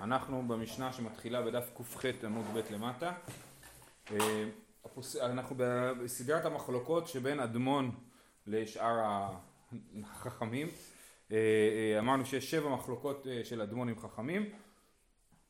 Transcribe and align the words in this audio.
אנחנו 0.00 0.48
במשנה 0.48 0.92
שמתחילה 0.92 1.42
בדף 1.42 1.70
ק"ח 1.76 2.04
עמוד 2.24 2.46
ב' 2.54 2.72
למטה. 2.72 3.12
אה, 4.10 4.44
אנחנו 5.20 5.56
בסדרת 5.58 6.44
המחלוקות 6.44 7.08
שבין 7.08 7.40
אדמון 7.40 7.90
לשאר 8.46 8.96
החכמים. 10.04 10.68
אה, 11.32 11.36
אה, 11.36 11.98
אמרנו 11.98 12.26
שיש 12.26 12.50
שבע 12.50 12.68
מחלוקות 12.68 13.26
של 13.44 13.62
אדמון 13.62 13.88
עם 13.88 13.98
חכמים. 13.98 14.50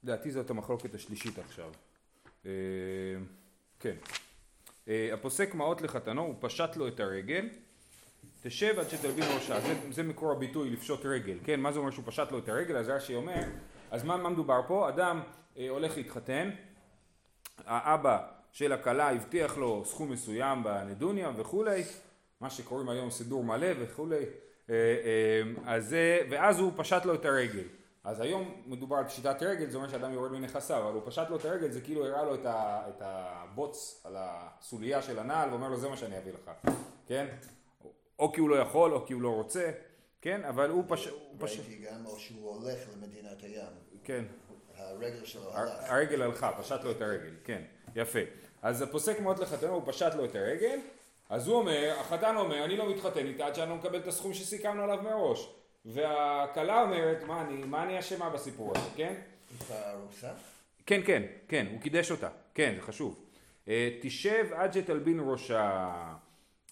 לדעתי 0.04 0.30
זאת 0.30 0.50
המחלוקת 0.50 0.94
השלישית 0.94 1.38
עכשיו. 1.38 1.72
כן. 3.80 3.94
הפוסק 5.12 5.54
מעות 5.54 5.82
לחתנו, 5.82 6.22
הוא 6.22 6.34
פשט 6.40 6.76
לו 6.76 6.88
את 6.88 7.00
הרגל. 7.00 7.48
תשב 8.42 8.78
עד 8.78 8.88
שתלבין 8.88 9.24
ראשה, 9.34 9.60
זה, 9.60 9.74
זה 9.90 10.02
מקור 10.02 10.32
הביטוי 10.32 10.70
לפשוט 10.70 11.06
רגל, 11.06 11.38
כן? 11.44 11.60
מה 11.60 11.72
זה 11.72 11.78
אומר 11.78 11.90
שהוא 11.90 12.04
פשט 12.06 12.32
לו 12.32 12.38
את 12.38 12.48
הרגל? 12.48 12.76
אז 12.76 12.88
רש"י 12.88 13.14
אומר 13.14 13.42
אז 13.90 14.04
מה, 14.04 14.16
מה 14.16 14.28
מדובר 14.28 14.60
פה? 14.66 14.88
אדם 14.88 15.20
אה, 15.58 15.68
הולך 15.68 15.96
להתחתן, 15.96 16.50
האבא 17.66 18.26
של 18.52 18.72
הכלה 18.72 19.10
הבטיח 19.10 19.58
לו 19.58 19.84
סכום 19.84 20.10
מסוים 20.10 20.64
בנדוניה 20.64 21.30
וכולי, 21.36 21.82
מה 22.40 22.50
שקוראים 22.50 22.88
היום 22.88 23.10
סידור 23.10 23.44
מלא 23.44 23.68
וכולי, 23.80 24.24
אה, 24.70 24.74
אה, 24.74 25.42
אז 25.74 25.88
זה, 25.88 26.20
ואז 26.30 26.58
הוא 26.58 26.72
פשט 26.76 27.04
לו 27.04 27.14
את 27.14 27.24
הרגל. 27.24 27.64
אז 28.04 28.20
היום 28.20 28.54
מדובר 28.66 28.96
על 28.96 29.04
פשיטת 29.04 29.42
רגל, 29.42 29.70
זה 29.70 29.76
אומר 29.76 29.88
שאדם 29.88 30.12
יורד 30.12 30.32
מנכסיו, 30.32 30.82
אבל 30.84 30.94
הוא 30.94 31.02
פשט 31.04 31.30
לו 31.30 31.36
את 31.36 31.44
הרגל, 31.44 31.70
זה 31.70 31.80
כאילו 31.80 32.06
הראה 32.06 32.24
לו 32.24 32.34
את, 32.34 32.46
ה, 32.46 32.82
את 32.88 33.02
הבוץ 33.04 34.02
על 34.04 34.16
הסוליה 34.18 35.02
של 35.02 35.18
הנעל, 35.18 35.50
ואומר 35.50 35.68
לו 35.68 35.76
זה 35.76 35.88
מה 35.88 35.96
שאני 35.96 36.18
אביא 36.18 36.32
לך, 36.32 36.50
כן? 37.06 37.26
או 38.18 38.32
כי 38.32 38.40
הוא 38.40 38.48
לא 38.48 38.56
יכול, 38.56 38.92
או 38.92 39.06
כי 39.06 39.12
הוא 39.12 39.22
לא 39.22 39.28
רוצה, 39.28 39.70
כן, 40.20 40.44
אבל 40.44 40.70
הוא 40.70 40.84
פשוט... 40.88 41.14
ראיתי 41.40 41.76
גם 41.76 42.06
או 42.06 42.18
שהוא 42.18 42.54
הולך 42.54 42.78
למדינת 42.94 43.42
הים. 43.42 43.72
כן. 44.04 44.24
הרגל 44.76 45.24
שלו 45.24 45.56
הלך. 45.56 45.72
הרגל 45.80 46.22
הלכה, 46.22 46.52
פשט 46.58 46.84
לו 46.84 46.90
את 46.90 47.00
הרגל, 47.00 47.34
כן, 47.44 47.62
יפה. 47.96 48.18
אז 48.62 48.82
הפוסק 48.82 49.20
מאוד 49.20 49.38
לחתנו, 49.38 49.74
הוא 49.74 49.82
פשט 49.86 50.14
לו 50.14 50.24
את 50.24 50.34
הרגל, 50.34 50.78
אז 51.28 51.48
הוא 51.48 51.56
אומר, 51.56 51.96
החתן 52.00 52.36
אומר, 52.36 52.64
אני 52.64 52.76
לא 52.76 52.90
מתחתן 52.90 53.26
איתה 53.26 53.46
עד 53.46 53.54
שאני 53.54 53.70
לא 53.70 53.76
מקבל 53.76 53.98
את 53.98 54.06
הסכום 54.06 54.34
שסיכמנו 54.34 54.82
עליו 54.82 55.02
מראש. 55.02 55.54
והכלה 55.84 56.82
אומרת, 56.82 57.22
מה 57.22 57.42
אני, 57.42 57.64
מה 57.64 57.82
אני 57.82 57.98
אשמה 57.98 58.30
בסיפור 58.30 58.72
הזה, 58.76 58.88
כן? 58.96 59.14
כן, 60.86 61.00
כן, 61.04 61.22
כן, 61.48 61.66
הוא 61.72 61.80
קידש 61.80 62.10
אותה, 62.10 62.28
כן, 62.54 62.74
זה 62.76 62.82
חשוב. 62.82 63.24
אה, 63.68 63.90
תשב 64.02 64.46
עד 64.54 64.72
שתלבין 64.72 65.20
ראשה. 65.26 65.98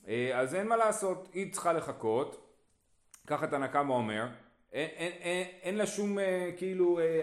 אה, 0.09 0.41
אז 0.41 0.55
אין 0.55 0.69
מה 0.69 0.77
לעשות, 0.77 1.29
היא 1.33 1.53
צריכה 1.53 1.73
לחכות. 1.73 2.46
ככה 3.27 3.47
תנא 3.47 3.67
קמא 3.67 3.93
אומר, 3.93 4.27
אין, 4.73 4.89
אין, 4.97 5.13
אין, 5.13 5.47
אין 5.63 5.77
לה 5.77 5.87
שום 5.87 6.19
אה, 6.19 6.51
כאילו 6.57 6.99
אה, 6.99 7.21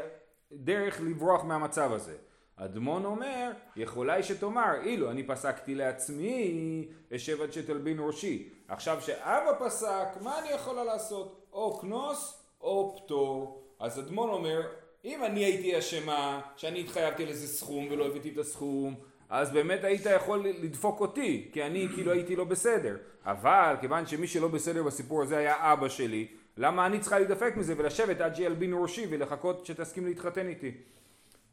דרך 0.51 1.01
לברוח 1.01 1.43
מהמצב 1.43 1.93
הזה. 1.93 2.15
אדמון 2.55 3.05
אומר, 3.05 3.51
יכולה 3.75 4.13
היא 4.13 4.23
שתאמר, 4.23 4.81
אילו 4.83 5.11
אני 5.11 5.23
פסקתי 5.23 5.75
לעצמי, 5.75 6.87
אשב 7.15 7.41
עד 7.41 7.53
שתלבין 7.53 7.97
ראשי. 7.99 8.49
עכשיו 8.67 9.01
שאבא 9.01 9.51
פסק, 9.59 10.07
מה 10.21 10.39
אני 10.39 10.49
יכולה 10.49 10.83
לעשות? 10.83 11.47
או 11.53 11.79
קנוס 11.79 12.43
או 12.61 12.97
פטור. 12.97 13.63
אז 13.79 13.99
אדמון 13.99 14.29
אומר, 14.29 14.61
אם 15.05 15.23
אני 15.23 15.45
הייתי 15.45 15.79
אשמה, 15.79 16.41
שאני 16.57 16.79
התחייבתי 16.79 17.25
לזה 17.25 17.47
סכום 17.47 17.87
ולא 17.91 18.07
הבאתי 18.07 18.29
את 18.29 18.37
הסכום, 18.37 18.95
אז 19.29 19.52
באמת 19.52 19.83
היית 19.83 20.05
יכול 20.16 20.45
לדפוק 20.47 20.99
אותי, 20.99 21.49
כי 21.53 21.63
אני 21.63 21.88
כאילו 21.93 22.11
הייתי 22.11 22.35
לא 22.35 22.43
בסדר. 22.43 22.97
אבל 23.25 23.75
כיוון 23.81 24.05
שמי 24.05 24.27
שלא 24.27 24.47
בסדר 24.47 24.83
בסיפור 24.83 25.21
הזה 25.21 25.38
היה 25.38 25.73
אבא 25.73 25.89
שלי, 25.89 26.27
למה 26.57 26.85
אני 26.85 26.99
צריכה 26.99 27.19
להידפק 27.19 27.53
מזה 27.57 27.73
ולשבת 27.77 28.21
עד 28.21 28.35
שילבין 28.35 28.73
ראשי 28.73 29.07
ולחכות 29.09 29.65
שתסכים 29.65 30.05
להתחתן 30.05 30.47
איתי? 30.47 30.71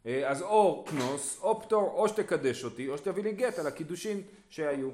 אה, 0.06 0.30
אז 0.30 0.42
או 0.42 0.84
קנוס, 0.88 1.40
או 1.42 1.60
פטור, 1.60 1.92
או 1.94 2.08
שתקדש 2.08 2.64
אותי, 2.64 2.88
או 2.88 2.98
שתביא 2.98 3.22
לי 3.22 3.32
גט 3.32 3.58
על 3.58 3.66
הקידושין 3.66 4.22
שהיו. 4.48 4.88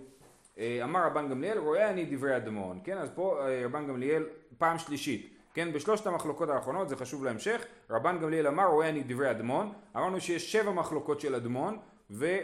אה, 0.59 0.81
אמר 0.85 1.07
רבן 1.07 1.29
גמליאל, 1.29 1.59
רואה 1.59 1.91
אני 1.91 2.05
דברי 2.05 2.37
אדמון. 2.37 2.81
כן, 2.85 2.99
אז 2.99 3.11
פה 3.15 3.41
אה, 3.41 3.63
רבן 3.65 3.87
גמליאל 3.87 4.23
פעם 4.59 4.79
שלישית. 4.79 5.31
כן, 5.55 5.73
בשלושת 5.73 6.07
המחלוקות 6.07 6.49
האחרונות, 6.49 6.89
זה 6.89 6.97
חשוב 6.97 7.25
להמשך, 7.25 7.65
רבן 7.91 8.19
גמליאל 8.19 8.47
אמר, 8.47 8.67
רואה 8.67 8.89
אני 8.89 9.03
דברי 9.03 9.31
אדמון. 9.31 9.73
אמרנו 9.97 10.21
שיש 10.21 10.53
שבע 10.53 10.71
מחלוקות 10.71 11.21
של 11.21 11.35
אדמון, 11.35 11.79
ו... 12.11 12.37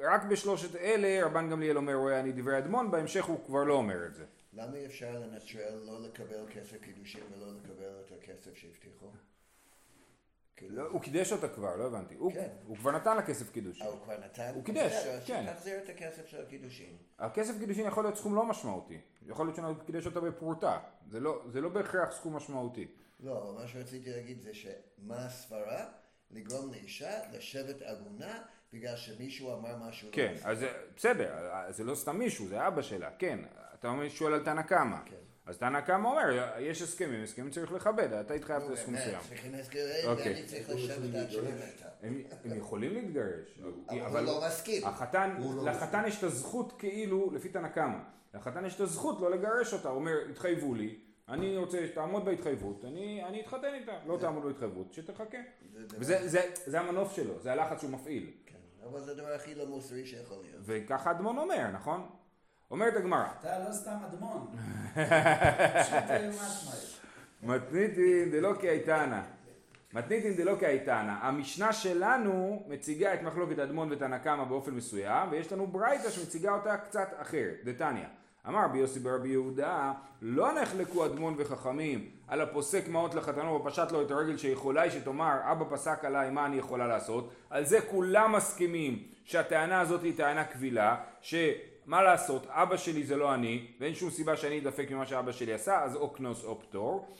רק 0.00 0.24
בשלושת 0.24 0.76
אלה 0.76 1.26
רבן 1.26 1.50
גמליאל 1.50 1.76
אומר 1.76 1.94
רואה 1.94 2.20
אני 2.20 2.32
דברי 2.32 2.58
אדמון, 2.58 2.90
בהמשך 2.90 3.24
הוא 3.24 3.46
כבר 3.46 3.64
לא 3.64 3.74
אומר 3.74 4.06
את 4.06 4.14
זה. 4.14 4.24
למה 4.52 4.76
אי 4.76 4.86
אפשר 4.86 5.18
לנטרל 5.18 5.82
לא 5.86 6.02
לקבל 6.02 6.46
כסף 6.50 6.80
קידושים 6.80 7.24
ולא 7.36 7.46
לקבל 7.52 8.00
את 8.06 8.12
הכסף 8.12 8.54
שהבטיחו? 8.54 9.06
לא, 10.62 10.82
הוא 10.82 11.00
קידש 11.00 11.32
אותה 11.32 11.48
כבר, 11.48 11.76
לא 11.76 11.86
הבנתי. 11.86 12.14
הוא, 12.14 12.32
כן. 12.32 12.48
הוא 12.66 12.76
כבר 12.76 12.90
נתן 12.92 13.16
לה 13.16 13.22
כסף 13.22 13.50
קידושין. 13.50 13.86
אה, 13.86 13.92
הוא 13.92 14.00
כבר 14.00 14.18
נתן? 14.24 14.52
הוא 14.54 14.64
קידש, 14.64 14.92
כן. 15.26 15.46
תחזיר 15.54 15.78
את 15.84 15.88
הכסף 15.88 16.26
של 16.26 16.42
הקידושין. 16.42 16.96
הכסף 17.18 17.58
קידושין 17.58 17.86
יכול 17.86 18.04
להיות 18.04 18.16
סכום 18.16 18.34
לא 18.34 18.44
משמעותי. 18.44 19.00
יכול 19.26 19.46
להיות 19.46 19.56
שהוא 19.56 19.86
קידש 19.86 20.06
אותה 20.06 20.20
בפרוטה. 20.20 20.78
זה 21.10 21.20
לא, 21.20 21.42
זה 21.52 21.60
לא 21.60 21.68
בהכרח 21.68 22.12
סכום 22.12 22.36
משמעותי. 22.36 22.88
לא, 23.20 23.42
אבל 23.42 23.62
מה 23.62 23.68
שרציתי 23.68 24.10
להגיד 24.10 24.40
זה 24.42 24.54
שמה 24.54 25.26
הסברה? 25.26 25.84
לגרום 26.30 26.72
לאישה 26.72 27.32
לשבת 27.32 27.82
עגונה 27.82 28.42
בגלל 28.72 28.96
שמישהו 28.96 29.54
אמר 29.54 29.76
משהו 29.88 30.08
לא 30.08 30.14
כן, 30.14 30.34
לא 30.44 30.50
אז 30.50 30.64
בסדר, 30.96 31.34
זה 31.68 31.84
לא 31.84 31.94
סתם 31.94 32.18
מישהו, 32.18 32.48
זה 32.48 32.66
אבא 32.66 32.82
שלה, 32.82 33.10
כן. 33.18 33.38
אתה 33.78 33.88
אומר, 33.88 34.08
שואל 34.08 34.34
על 34.34 34.44
תנא 34.44 34.62
קמא. 34.62 34.96
כן. 35.04 35.16
אז 35.46 35.58
תנא 35.58 35.80
קמא 35.80 36.08
אומר, 36.08 36.54
יש 36.58 36.82
הסכמים, 36.82 37.22
הסכמים 37.22 37.50
צריך 37.50 37.72
לכבד, 37.72 38.12
אתה 38.12 38.34
התחייבת 38.34 38.70
לסכום 38.70 38.94
מסוים. 38.94 39.20
צריכים 39.28 39.54
הסכמים, 39.54 39.84
אוקיי. 40.06 40.46
צריך 40.46 40.70
לשבת 40.70 41.14
עד 41.14 41.30
שהיא 41.30 41.40
הם 42.44 42.58
יכולים 42.58 42.94
להתגרש. 42.94 43.60
אבל 43.88 44.26
הוא 44.26 44.34
לא 44.40 44.46
מסכים. 44.46 44.82
לא 45.54 45.64
לחתן 45.64 46.04
יש 46.06 46.18
את 46.18 46.22
הזכות 46.22 46.72
כאילו, 46.78 47.30
לפי 47.34 47.48
תנא 47.48 47.68
קמא. 47.68 47.98
לחתן 48.34 48.64
יש 48.64 48.74
את 48.74 48.80
הזכות 48.80 49.20
לא 49.20 49.30
לגרש 49.30 49.72
אותה, 49.72 49.88
הוא 49.88 49.96
אומר, 49.96 50.12
התחייבו 50.30 50.74
לי. 50.74 50.98
אני 51.28 51.56
רוצה 51.56 51.86
שתעמוד 51.86 52.24
בהתחייבות, 52.24 52.84
אני, 52.84 53.24
אני 53.24 53.40
אתחתן 53.40 53.74
איתה, 53.74 53.92
לא 54.06 54.18
תעמוד 54.20 54.44
בהתחייבות, 54.44 54.92
שתחכה. 54.92 55.38
וזה 55.74 56.28
זה, 56.28 56.40
זה 56.64 56.80
המנוף 56.80 57.16
שלו, 57.16 57.40
זה 57.40 57.52
הלחץ 57.52 57.80
שהוא 57.80 57.90
מפעיל. 57.90 58.30
אבל 58.84 59.00
זה 59.00 59.10
הדבר 59.10 59.32
הכי 59.34 59.54
לא 59.54 59.66
מוסרי 59.66 60.06
שיכול 60.06 60.36
להיות. 60.42 60.62
וככה 60.64 61.10
אדמון 61.10 61.38
אומר, 61.38 61.70
נכון? 61.72 62.06
אומרת 62.70 62.96
הגמרא. 62.96 63.26
אתה 63.40 63.58
לא 63.58 63.72
סתם 63.72 63.96
אדמון. 64.08 64.46
מתניתין 67.42 68.30
דלא 68.30 68.54
כאיתנא. 68.60 69.20
מתניתין 69.92 70.34
דלא 70.36 70.56
כאיתנא. 70.60 71.12
המשנה 71.20 71.72
שלנו 71.72 72.64
מציגה 72.68 73.14
את 73.14 73.22
מחלוקת 73.22 73.58
אדמון 73.58 73.92
ותנא 73.92 74.18
קמא 74.18 74.44
באופן 74.44 74.70
מסוים, 74.74 75.30
ויש 75.30 75.52
לנו 75.52 75.66
ברייתא 75.66 76.10
שמציגה 76.10 76.52
אותה 76.52 76.76
קצת 76.76 77.08
אחרת, 77.16 77.54
דתניא. 77.64 78.06
אמר 78.48 78.64
רבי 78.64 78.78
יוסי 78.78 79.00
ברבי 79.00 79.28
יהודה, 79.28 79.92
לא 80.22 80.52
נחלקו 80.52 81.06
אדמון 81.06 81.34
וחכמים 81.38 82.10
על 82.28 82.40
הפוסק 82.40 82.88
מעות 82.88 83.14
לחתנו 83.14 83.54
ופשט 83.54 83.92
לו 83.92 84.02
את 84.02 84.10
הרגל 84.10 84.36
שיכולה 84.36 84.82
היא 84.82 84.90
שתאמר 84.90 85.36
אבא 85.52 85.64
פסק 85.70 86.04
עליי 86.04 86.30
מה 86.30 86.46
אני 86.46 86.56
יכולה 86.56 86.86
לעשות? 86.86 87.30
על 87.50 87.64
זה 87.64 87.80
כולם 87.80 88.32
מסכימים 88.32 89.02
שהטענה 89.24 89.80
הזאת 89.80 90.02
היא 90.02 90.16
טענה 90.16 90.44
קבילה 90.44 90.96
שמה 91.20 92.02
לעשות 92.02 92.46
אבא 92.48 92.76
שלי 92.76 93.04
זה 93.04 93.16
לא 93.16 93.34
אני 93.34 93.66
ואין 93.80 93.94
שום 93.94 94.10
סיבה 94.10 94.36
שאני 94.36 94.58
אדפק 94.58 94.90
ממה 94.90 95.06
שאבא 95.06 95.32
שלי 95.32 95.52
עשה 95.52 95.82
אז 95.82 95.96
או 95.96 96.10
קנוס 96.10 96.44
או 96.44 96.60
פטור. 96.60 97.16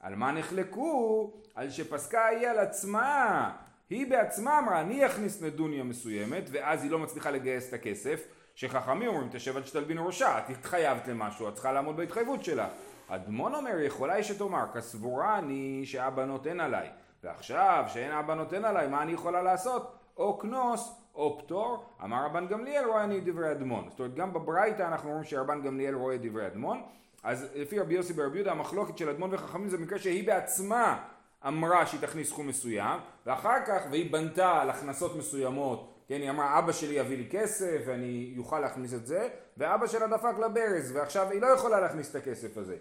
על 0.00 0.14
מה 0.14 0.32
נחלקו? 0.32 1.30
על 1.54 1.70
שפסקה 1.70 2.26
היא 2.26 2.48
על 2.48 2.58
עצמה. 2.58 3.50
היא 3.90 4.10
בעצמה 4.10 4.58
אמרה 4.58 4.80
אני 4.80 5.06
אכניס 5.06 5.42
נדוניה 5.42 5.84
מסוימת 5.84 6.44
ואז 6.50 6.82
היא 6.82 6.90
לא 6.90 6.98
מצליחה 6.98 7.30
לגייס 7.30 7.68
את 7.68 7.74
הכסף 7.74 8.26
שחכמים 8.54 9.08
אומרים 9.08 9.28
תשב 9.32 9.56
עד 9.56 9.66
שתלבין 9.66 9.98
ראשה, 9.98 10.38
את 10.38 10.50
התחייבת 10.50 11.08
למשהו, 11.08 11.48
את 11.48 11.54
צריכה 11.54 11.72
לעמוד 11.72 11.96
בהתחייבות 11.96 12.44
שלה. 12.44 12.68
אדמון 13.08 13.54
אומר 13.54 13.80
יכולה 13.80 14.14
היא 14.14 14.22
שתאמר 14.22 14.64
כסבורה 14.74 15.38
אני 15.38 15.82
שאבא 15.84 16.24
נותן 16.24 16.60
עליי 16.60 16.88
ועכשיו 17.24 17.84
שאין 17.88 18.12
אבא 18.12 18.34
נותן 18.34 18.64
עליי 18.64 18.88
מה 18.88 19.02
אני 19.02 19.12
יכולה 19.12 19.42
לעשות? 19.42 19.94
או 20.16 20.38
קנוס 20.38 21.02
או 21.14 21.38
פטור 21.38 21.84
אמר 22.04 22.24
רבן 22.24 22.46
גמליאל 22.46 22.84
רואה 22.84 23.04
אני 23.04 23.20
דברי 23.20 23.52
אדמון 23.52 23.88
זאת 23.90 23.98
אומרת 23.98 24.14
גם 24.14 24.32
בברייתא 24.32 24.82
אנחנו 24.82 25.10
רואים 25.10 25.24
שרבן 25.24 25.62
גמליאל 25.62 25.94
רואה 25.94 26.16
דברי 26.16 26.46
אדמון 26.46 26.82
אז 27.22 27.48
לפי 27.54 27.78
רבי 27.78 27.94
יוסי 27.94 28.12
ברבי 28.12 28.36
יהודה 28.36 28.52
המחלוקת 28.52 28.98
של 28.98 29.08
אדמון 29.08 29.34
וחכמים 29.34 29.68
זה 29.68 29.76
במקרה 29.76 29.98
שהיא 29.98 30.26
בעצמה 30.26 31.04
אמרה 31.46 31.86
שהיא 31.86 32.00
תכניס 32.00 32.28
סכום 32.28 32.46
מסוים 32.46 33.00
ואחר 33.26 33.64
כך 33.66 33.82
והיא 33.90 34.12
בנתה 34.12 34.60
על 34.60 34.70
הכנסות 34.70 35.16
מסוימות 35.16 35.91
כן, 36.08 36.20
היא 36.20 36.30
אמרה 36.30 36.58
אבא 36.58 36.72
שלי 36.72 36.94
יביא 36.94 37.16
לי 37.16 37.28
כסף 37.30 37.82
ואני 37.86 38.34
אוכל 38.38 38.60
להכניס 38.60 38.94
את 38.94 39.06
זה, 39.06 39.28
ואבא 39.56 39.86
שלה 39.86 40.06
דפק 40.06 40.38
לה 40.38 40.48
ברז, 40.48 40.96
ועכשיו 40.96 41.30
היא 41.30 41.40
לא 41.40 41.46
יכולה 41.46 41.80
להכניס 41.80 42.10
את 42.10 42.16
הכסף 42.16 42.56
הזה. 42.56 42.76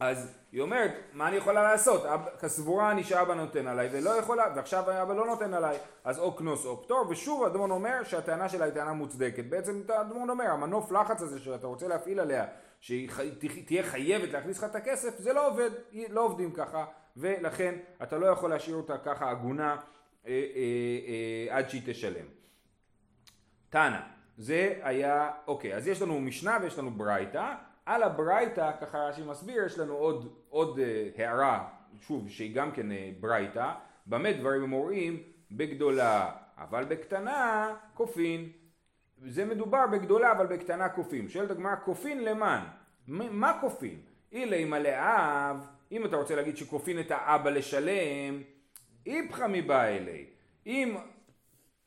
אז 0.00 0.34
היא 0.52 0.60
אומרת, 0.60 0.90
מה 1.12 1.28
אני 1.28 1.36
יכולה 1.36 1.62
לעשות? 1.62 2.02
כסבורה 2.40 2.90
אני 2.90 3.04
שאבא 3.04 3.34
נותן 3.34 3.66
עליי 3.66 3.88
ולא 3.92 4.10
יכולה, 4.10 4.44
ועכשיו 4.56 5.02
אבא 5.02 5.14
לא 5.14 5.26
נותן 5.26 5.54
עליי, 5.54 5.78
אז 6.04 6.18
או 6.18 6.36
קנוס 6.36 6.66
או 6.66 6.82
פטור, 6.82 7.06
ושוב 7.08 7.44
אדמון 7.44 7.70
אומר 7.70 8.04
שהטענה 8.04 8.48
שלה 8.48 8.64
היא 8.64 8.74
טענה 8.74 8.92
מוצדקת. 8.92 9.44
בעצם 9.44 9.82
אדמון 10.00 10.30
אומר, 10.30 10.44
המנוף 10.44 10.92
לחץ 10.92 11.22
הזה 11.22 11.40
שאתה 11.40 11.66
רוצה 11.66 11.88
להפעיל 11.88 12.20
עליה, 12.20 12.44
שהיא 12.80 13.10
תהיה 13.66 13.82
חייבת 13.82 14.32
להכניס 14.32 14.58
לך 14.58 14.64
את 14.64 14.74
הכסף, 14.74 15.18
זה 15.18 15.32
לא 15.32 15.46
עובד, 15.46 15.70
לא 16.08 16.20
עובדים 16.20 16.52
ככה. 16.52 16.84
ולכן 17.16 17.74
אתה 18.02 18.18
לא 18.18 18.26
יכול 18.26 18.50
להשאיר 18.50 18.76
אותה 18.76 18.98
ככה 18.98 19.30
עגונה 19.30 19.76
עד 21.50 21.68
שהיא 21.68 21.82
תשלם. 21.86 22.26
תנא, 23.70 24.00
זה 24.36 24.78
היה, 24.82 25.30
אוקיי, 25.46 25.74
אז 25.74 25.88
יש 25.88 26.02
לנו 26.02 26.20
משנה 26.20 26.58
ויש 26.62 26.78
לנו 26.78 26.90
ברייתא, 26.90 27.54
על 27.86 28.02
הברייתא, 28.02 28.70
ככה 28.80 28.98
רש"י 28.98 29.22
מסביר, 29.22 29.64
יש 29.66 29.78
לנו 29.78 29.94
עוד, 29.94 30.34
עוד 30.48 30.78
אה, 30.78 31.08
הערה, 31.16 31.68
שוב, 32.00 32.28
שהיא 32.28 32.54
גם 32.54 32.72
כן 32.72 32.92
אה, 32.92 33.10
ברייתא, 33.20 33.72
במה 34.06 34.32
דברים 34.32 34.70
רואים? 34.70 35.22
בגדולה, 35.50 36.30
אבל 36.58 36.84
בקטנה 36.84 37.68
כופין. 37.94 38.48
זה 39.18 39.44
מדובר 39.44 39.86
בגדולה 39.86 40.32
אבל 40.32 40.46
בקטנה 40.46 40.88
כופין. 40.88 41.28
שואלת 41.28 41.50
הגמרא 41.50 41.74
כופין 41.84 42.24
למען? 42.24 42.62
מה 43.06 43.58
כופין? 43.60 44.00
אילי 44.32 44.64
מלא 44.64 44.90
אב, 44.94 45.66
אם 45.92 46.06
אתה 46.06 46.16
רוצה 46.16 46.36
להגיד 46.36 46.56
שכופין 46.56 47.00
את 47.00 47.10
האבא 47.10 47.50
לשלם, 47.50 48.42
איפכא 49.16 49.46
מבא 49.48 49.84
אלי. 49.84 50.24
אם 50.66 50.96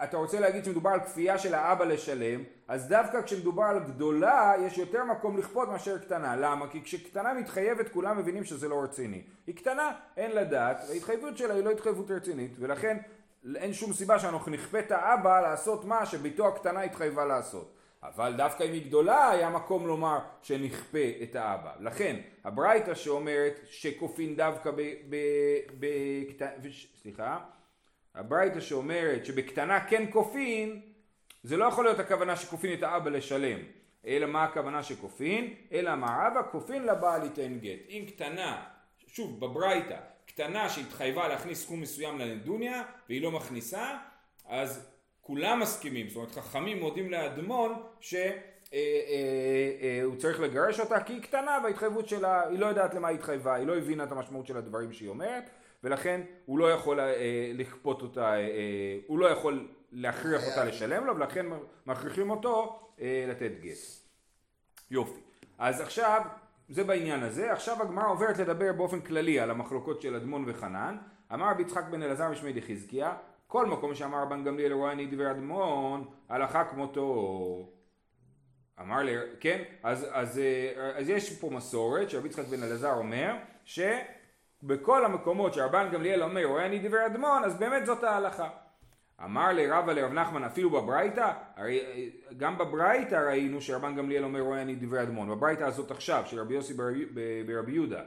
אתה 0.04 0.18
רוצה 0.18 0.40
להגיד 0.40 0.66
שמדובר 0.66 0.90
על 0.90 1.00
כפייה 1.00 1.38
של 1.38 1.54
האבא 1.54 1.86
לשלם, 1.86 2.44
אז 2.68 2.88
דווקא 2.88 3.22
כשמדובר 3.22 3.64
על 3.64 3.80
גדולה, 3.80 4.54
יש 4.60 4.78
יותר 4.78 5.04
מקום 5.04 5.38
לכפות 5.38 5.70
מאשר 5.70 5.98
קטנה. 5.98 6.36
למה? 6.36 6.68
כי 6.68 6.84
כשקטנה 6.84 7.34
מתחייבת, 7.34 7.90
כולם 7.90 8.18
מבינים 8.18 8.44
שזה 8.44 8.70
לא 8.70 8.84
רציני. 8.84 9.22
היא 9.48 9.56
קטנה, 9.56 9.92
אין 10.18 10.32
לה 10.32 10.44
דעת, 10.44 10.78
וההתחייבות 10.90 11.38
שלה 11.38 11.54
היא 11.54 11.64
לא 11.64 11.72
התחייבות 11.72 12.12
רצינית, 12.12 12.52
ולכן 12.60 12.98
אין 13.56 13.74
שום 13.74 13.94
סיבה 13.94 14.20
שאנחנו 14.20 14.52
נכפה 14.52 14.80
את 14.80 14.92
האבא 14.92 15.42
לעשות 15.42 15.86
מה 15.86 16.06
שביתו 16.06 16.48
הקטנה 16.48 16.82
התחייבה 16.82 17.26
לעשות. 17.26 17.74
אבל 18.04 18.34
דווקא 18.34 18.64
אם 18.64 18.72
היא 18.72 18.86
גדולה 18.86 19.30
היה 19.30 19.50
מקום 19.50 19.88
לומר 19.88 20.20
שנכפה 20.42 21.08
את 21.24 21.36
האבא. 21.36 21.72
לכן 21.80 22.20
הברייתא 22.44 22.94
שאומרת 22.94 23.60
שכופין 23.66 24.36
דווקא 24.36 24.72
בקטנה, 25.80 26.50
סליחה, 27.02 27.40
הברייתא 28.16 28.60
שאומרת 28.60 29.26
שבקטנה 29.26 29.80
כן 29.80 30.12
כופין, 30.12 30.82
זה 31.44 31.58
לא 31.58 31.66
יכול 31.66 31.86
להיות 31.86 32.00
הכוונה 32.00 32.36
שכופין 32.36 32.74
את 32.74 32.84
האבא 32.84 33.10
לשלם. 33.10 33.60
אלא 34.08 34.26
מה 34.26 34.44
הכוונה 34.44 34.84
שכופין? 34.84 35.54
אלא 35.72 35.96
מה 35.96 36.28
אבא 36.28 36.42
כופין 36.52 36.84
לבעל 36.84 37.24
ייתן 37.24 37.60
גט. 37.60 37.90
אם 37.90 38.06
קטנה, 38.08 38.64
שוב 39.08 39.40
בברייתא, 39.40 39.98
קטנה 40.26 40.70
שהתחייבה 40.70 41.28
להכניס 41.28 41.64
סכום 41.64 41.82
מסוים 41.82 42.20
לנדוניה 42.20 42.84
והיא 43.10 43.22
לא 43.22 43.32
מכניסה, 43.32 43.98
אז 44.46 44.93
כולם 45.26 45.60
מסכימים, 45.60 46.10
זאת 46.10 46.16
אומרת 46.16 46.32
חכמים 46.32 46.80
מודים 46.80 47.12
לאדמון 47.12 47.74
שהוא 48.00 48.22
אה, 48.22 48.34
אה, 48.74 50.10
אה, 50.12 50.18
צריך 50.18 50.40
לגרש 50.40 50.80
אותה 50.80 51.00
כי 51.00 51.14
היא 51.14 51.22
קטנה 51.22 51.60
וההתחייבות 51.64 52.08
שלה, 52.08 52.48
היא 52.48 52.60
לא 52.60 52.66
יודעת 52.66 52.94
למה 52.94 53.08
היא 53.08 53.18
התחייבה, 53.18 53.56
היא 53.56 53.68
לא 53.68 53.78
הבינה 53.78 54.04
את 54.04 54.12
המשמעות 54.12 54.48
של 54.48 54.58
הדברים 54.58 54.94
שהיא 54.94 55.10
אומרת 55.10 55.44
ולכן 55.84 56.22
הוא 56.46 56.60
לא 56.60 56.72
יכול 56.72 57.00
לכפות 57.54 58.02
אותה, 58.02 58.34
הוא 59.08 59.20
לא 59.20 59.26
יכול 59.26 59.68
להכריח 59.92 60.48
אותה 60.48 60.66
לשלם 60.66 61.06
לו 61.06 61.16
ולכן 61.16 61.46
מכריחים 61.86 62.30
אותו 62.30 62.80
לתת 63.28 63.52
גט. 63.62 63.78
יופי. 64.92 65.20
אז 65.58 65.82
עכשיו 65.82 66.22
זה 66.70 66.84
בעניין 66.84 67.24
הזה. 67.24 67.52
עכשיו 67.52 67.82
הגמרא 67.82 68.10
עוברת 68.10 68.38
לדבר 68.38 68.74
באופן 68.74 69.02
כללי 69.02 69.40
על 69.40 69.52
המחלוקות 69.52 70.02
של 70.02 70.16
אדמון 70.16 70.44
וחנן. 70.48 70.98
אמר 71.34 71.52
רבי 71.52 71.62
יצחק 71.62 71.84
בן 71.92 72.04
אלעזר 72.04 72.30
משמי 72.30 72.54
דחזקיה, 72.54 73.14
כל 73.54 73.66
מקום 73.66 73.96
שאמר 73.96 74.22
רבן 74.22 74.44
גמליאל 74.44 74.74
רואני 74.74 75.06
דבר 75.06 75.32
אדמון, 75.32 76.06
הלכה 76.30 76.64
כמותו. 76.64 77.70
אמר 78.82 78.98
לי, 78.98 79.16
כן? 79.40 79.62
אז, 79.84 80.08
אז, 80.12 80.42
אז 80.96 81.10
יש 81.10 81.40
פה 81.40 81.50
מסורת 81.50 82.10
שרבי 82.10 82.28
יצחק 82.28 82.46
בן 82.46 82.64
אלעזר 82.64 82.94
אומר, 82.94 83.36
שבכל 83.66 85.06
המקומות 85.06 85.54
שרבן 85.54 85.90
גמליאל 85.94 86.24
אומר 86.24 86.46
רואה 86.46 86.66
אני 86.66 86.80
דבר 86.80 87.06
אדמון, 87.06 87.44
אז 87.44 87.60
באמת 87.60 87.86
זאת 87.86 88.04
ההלכה. 88.04 88.50
אמר 89.24 89.52
לרבא 89.54 89.94
לרב 89.94 90.14
נחמן 90.14 90.44
אפילו 90.44 90.70
בברייתא, 90.70 91.32
הרי 91.56 92.10
גם 92.38 92.58
בברייתא 92.58 93.16
ראינו 93.16 93.62
שרבן 93.62 93.96
גמליאל 93.96 94.24
אומר 94.24 94.42
רואה 94.42 94.62
אני 94.62 94.76
דברי 94.76 95.02
אדמון, 95.02 95.30
בברייתא 95.30 95.64
הזאת 95.64 95.92
עכשיו 95.92 96.24
של 96.26 96.40
רבי 96.40 96.54
יוסי 96.54 96.74
ברבי, 96.74 97.06
ברבי 97.48 97.72
יהודה, 97.72 98.02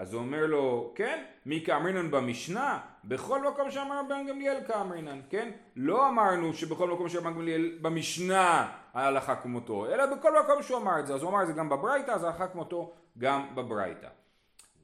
אז 0.00 0.14
הוא 0.14 0.22
אומר 0.22 0.46
לו, 0.46 0.92
כן, 0.94 1.24
מי 1.46 1.62
כאמרינן 1.66 2.10
במשנה, 2.10 2.78
בכל 3.04 3.50
מקום 3.50 3.70
שאמר 3.70 4.00
רבן 4.00 4.26
גמליאל 4.28 4.56
כאמרינן, 4.66 5.20
כן? 5.30 5.50
לא 5.76 6.08
אמרנו 6.08 6.54
שבכל 6.54 6.90
מקום 6.90 7.08
שרבן 7.08 7.34
גמליאל 7.34 7.78
במשנה 7.82 8.72
ההלכה 8.94 9.36
כמותו, 9.36 9.86
אלא 9.86 10.16
בכל 10.16 10.40
מקום 10.42 10.62
שהוא 10.62 10.78
אמר 10.78 11.00
את 11.00 11.06
זה, 11.06 11.14
אז 11.14 11.22
הוא 11.22 11.30
אמר 11.30 11.42
את 11.42 11.46
זה 11.46 11.52
גם 11.52 11.68
בברייתא, 11.68 12.10
אז 12.10 12.24
ההלכה 12.24 12.48
כמותו 12.48 12.92
גם 13.18 13.54
בברייתא. 13.54 14.08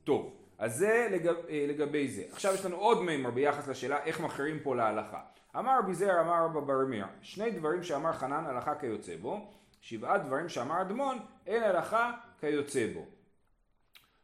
טוב, 0.04 0.36
אז 0.58 0.76
זה 0.76 1.08
לגב, 1.10 1.34
אה, 1.48 1.64
לגבי 1.68 2.08
זה. 2.08 2.22
עכשיו 2.32 2.54
יש 2.54 2.66
לנו 2.66 2.76
עוד 2.76 3.02
מימר 3.02 3.30
ביחס 3.30 3.68
לשאלה 3.68 4.04
איך 4.04 4.20
מכריעים 4.20 4.58
פה 4.62 4.76
להלכה. 4.76 5.20
אמר 5.58 5.78
רבי 5.78 5.94
זר 5.94 6.20
אמר 6.20 6.44
רבא 6.44 6.60
ברמיה, 6.60 7.06
שני 7.22 7.50
דברים 7.50 7.82
שאמר 7.82 8.12
חנן 8.12 8.44
הלכה 8.46 8.74
כיוצא 8.74 9.16
בו, 9.16 9.50
שבעה 9.80 10.18
דברים 10.18 10.48
שאמר 10.48 10.82
אדמון 10.82 11.18
אין 11.46 11.62
הלכה 11.62 12.12
כיוצא 12.40 12.86
בו. 12.94 13.15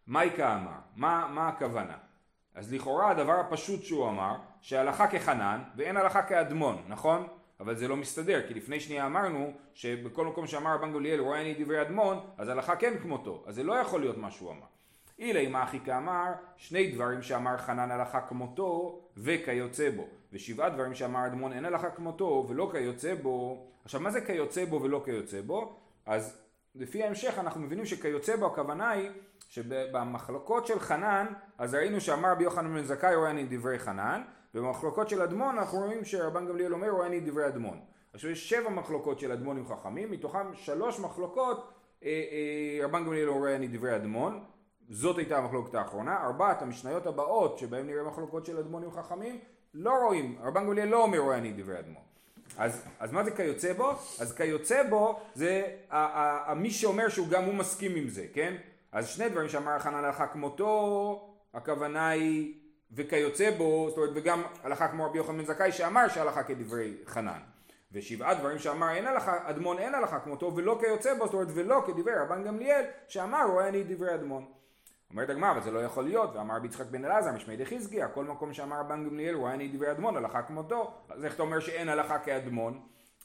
מייקה 0.06 0.54
אמר, 0.54 0.78
מה, 0.96 1.28
מה 1.34 1.48
הכוונה? 1.48 1.96
אז 2.54 2.72
לכאורה 2.72 3.10
הדבר 3.10 3.32
הפשוט 3.32 3.82
שהוא 3.82 4.08
אמר, 4.08 4.34
שהלכה 4.60 5.06
כחנן 5.06 5.62
ואין 5.76 5.96
הלכה 5.96 6.22
כאדמון, 6.22 6.82
נכון? 6.88 7.26
אבל 7.60 7.76
זה 7.76 7.88
לא 7.88 7.96
מסתדר, 7.96 8.48
כי 8.48 8.54
לפני 8.54 8.80
שנייה 8.80 9.06
אמרנו 9.06 9.52
שבכל 9.74 10.26
מקום 10.26 10.46
שאמר 10.46 10.74
רבן 10.74 10.92
גוליאל 10.92 11.20
רואה 11.20 11.40
אני 11.40 11.54
דברי 11.58 11.82
אדמון, 11.82 12.20
אז 12.38 12.48
הלכה 12.48 12.76
כן 12.76 12.98
כמותו, 13.02 13.44
אז 13.46 13.54
זה 13.54 13.62
לא 13.62 13.72
יכול 13.72 14.00
להיות 14.00 14.18
מה 14.18 14.30
שהוא 14.30 14.50
אמר. 14.50 14.66
אילי 15.18 15.46
מה 15.46 15.64
אחי 15.64 15.80
כאמר, 15.80 16.32
שני 16.56 16.90
דברים 16.90 17.22
שאמר 17.22 17.56
חנן 17.56 17.90
הלכה 17.90 18.20
כמותו 18.20 19.00
וכיוצא 19.16 19.90
בו. 19.90 20.06
ושבעה 20.32 20.70
דברים 20.70 20.94
שאמר 20.94 21.26
אדמון 21.26 21.52
אין 21.52 21.64
הלכה 21.64 21.90
כמותו 21.90 22.46
ולא 22.48 22.68
כיוצא 22.72 23.14
בו. 23.14 23.66
עכשיו 23.84 24.00
מה 24.00 24.10
זה 24.10 24.20
כיוצא 24.20 24.64
בו 24.64 24.82
ולא 24.82 25.02
כיוצא 25.04 25.40
בו? 25.40 25.76
אז 26.06 26.42
לפי 26.74 27.02
ההמשך 27.02 27.38
אנחנו 27.38 27.60
מבינים 27.60 27.86
שכיוצא 27.86 28.36
בו 28.36 28.46
הכוונה 28.46 28.90
היא 28.90 29.10
שבמחלוקות 29.52 30.66
של 30.66 30.80
חנן 30.80 31.26
אז 31.58 31.74
ראינו 31.74 32.00
שאמר 32.00 32.32
רבי 32.32 32.44
יוחנן 32.44 32.74
בן 32.74 32.84
זכאי 32.84 33.14
רואה 33.14 33.30
אני 33.30 33.46
דברי 33.50 33.78
חנן 33.78 34.22
ובמחלוקות 34.54 35.08
של 35.08 35.22
אדמון 35.22 35.58
אנחנו 35.58 35.78
רואים 35.78 36.04
שרבן 36.04 36.46
גמליאל 36.48 36.72
אומר 36.72 36.90
רואה 36.90 37.06
אני 37.06 37.20
דברי 37.20 37.46
אדמון. 37.46 37.80
עכשיו 38.12 38.30
יש 38.30 38.50
שבע 38.50 38.70
מחלוקות 38.70 39.18
של 39.18 39.32
אדמון 39.32 39.56
עם 39.56 39.66
חכמים 39.66 40.10
מתוכם 40.10 40.54
שלוש 40.54 41.00
מחלוקות 41.00 41.72
אה, 42.04 42.08
אה, 42.08 42.84
רבן 42.84 43.04
גמליאל 43.04 43.28
רואה 43.28 43.56
אני 43.56 43.68
דברי 43.68 43.96
אדמון 43.96 44.44
זאת 44.88 45.18
הייתה 45.18 45.38
המחלוקת 45.38 45.74
האחרונה 45.74 46.16
ארבעת 46.26 46.62
המשניות 46.62 47.06
הבאות 47.06 47.58
שבהם 47.58 47.86
נראה 47.86 48.02
מחלוקות 48.02 48.46
של 48.46 48.58
אדמון 48.58 48.82
עם 48.82 48.90
חכמים 48.90 49.38
לא 49.74 49.92
רואים, 50.04 50.38
רבן 50.42 50.66
גמליאל 50.66 50.88
לא 50.88 51.02
אומר 51.02 51.18
רואה 51.18 51.38
אני 51.38 51.52
דברי 51.52 51.78
אדמו"ר. 51.78 52.02
אז, 52.56 52.84
אז 52.98 53.12
מה 53.12 53.24
זה 53.24 53.30
כיוצא 53.30 53.72
בו? 53.72 53.90
אז 54.20 54.34
כיוצא 54.36 54.88
בו 54.90 55.20
זה 55.34 55.76
מי 56.56 56.70
שאומר 56.70 57.08
שהוא 57.08 57.28
גם 57.28 57.44
הוא 57.44 57.54
מסכים 57.54 57.96
עם 57.96 58.08
זה, 58.08 58.26
כן? 58.32 58.56
אז 58.92 59.08
שני 59.08 59.28
דברים 59.28 59.48
שאמר 59.48 59.78
חנן 59.78 60.04
הלכה 60.04 60.26
כמותו, 60.26 61.34
הכוונה 61.54 62.08
היא 62.08 62.54
וכיוצא 62.92 63.50
בו, 63.58 63.86
זאת 63.88 63.98
אומרת 63.98 64.10
וגם 64.14 64.42
הלכה 64.62 64.88
כמו 64.88 65.04
רבי 65.04 65.18
יוחנן 65.18 65.38
בן 65.38 65.44
זכאי 65.44 65.72
שאמר 65.72 66.08
שהלכה 66.08 66.42
כדברי 66.42 66.94
חנן. 67.06 67.40
ושבעה 67.92 68.34
דברים 68.34 68.58
שאמר 68.58 68.90
אין 68.90 69.06
הלכה, 69.06 69.50
אדמון 69.50 69.78
אין 69.78 69.94
הלכה 69.94 70.18
כמותו 70.20 70.56
ולא 70.56 70.78
כיוצא 70.80 71.14
בו, 71.14 71.24
זאת 71.24 71.34
אומרת 71.34 71.48
ולא 71.54 71.82
כדברי 71.86 72.14
רבן 72.14 72.44
גמליאל 72.44 72.84
שאמר 73.08 73.44
רואה 73.46 73.68
אני 73.68 73.84
דברי 73.84 74.14
אדמון. 74.14 74.44
אומרת 75.10 75.30
הגמרא, 75.30 75.50
אבל 75.50 75.60
זה 75.60 75.70
לא 75.70 75.78
יכול 75.78 76.04
להיות, 76.04 76.36
ואמר 76.36 76.56
רבי 76.56 76.66
יצחק 76.66 76.86
בן 76.86 77.04
אלעזר, 77.04 77.32
משמי 77.32 77.56
דחזקיה, 77.56 78.08
כל 78.08 78.24
מקום 78.24 78.52
שאמר 78.52 78.80
רבן 78.80 79.08
גמליאל, 79.08 79.34
רואה 79.34 79.54
אני 79.54 79.68
דברי 79.68 79.90
אדמון, 79.90 80.16
הלכה 80.16 80.42
כמותו, 80.42 80.94
אז 81.08 81.24
איך 81.24 81.34
אתה 81.34 81.42
אומר 81.42 81.60
שאין 81.60 81.88
הלכה 81.88 82.18
כאדמון? 82.18 82.80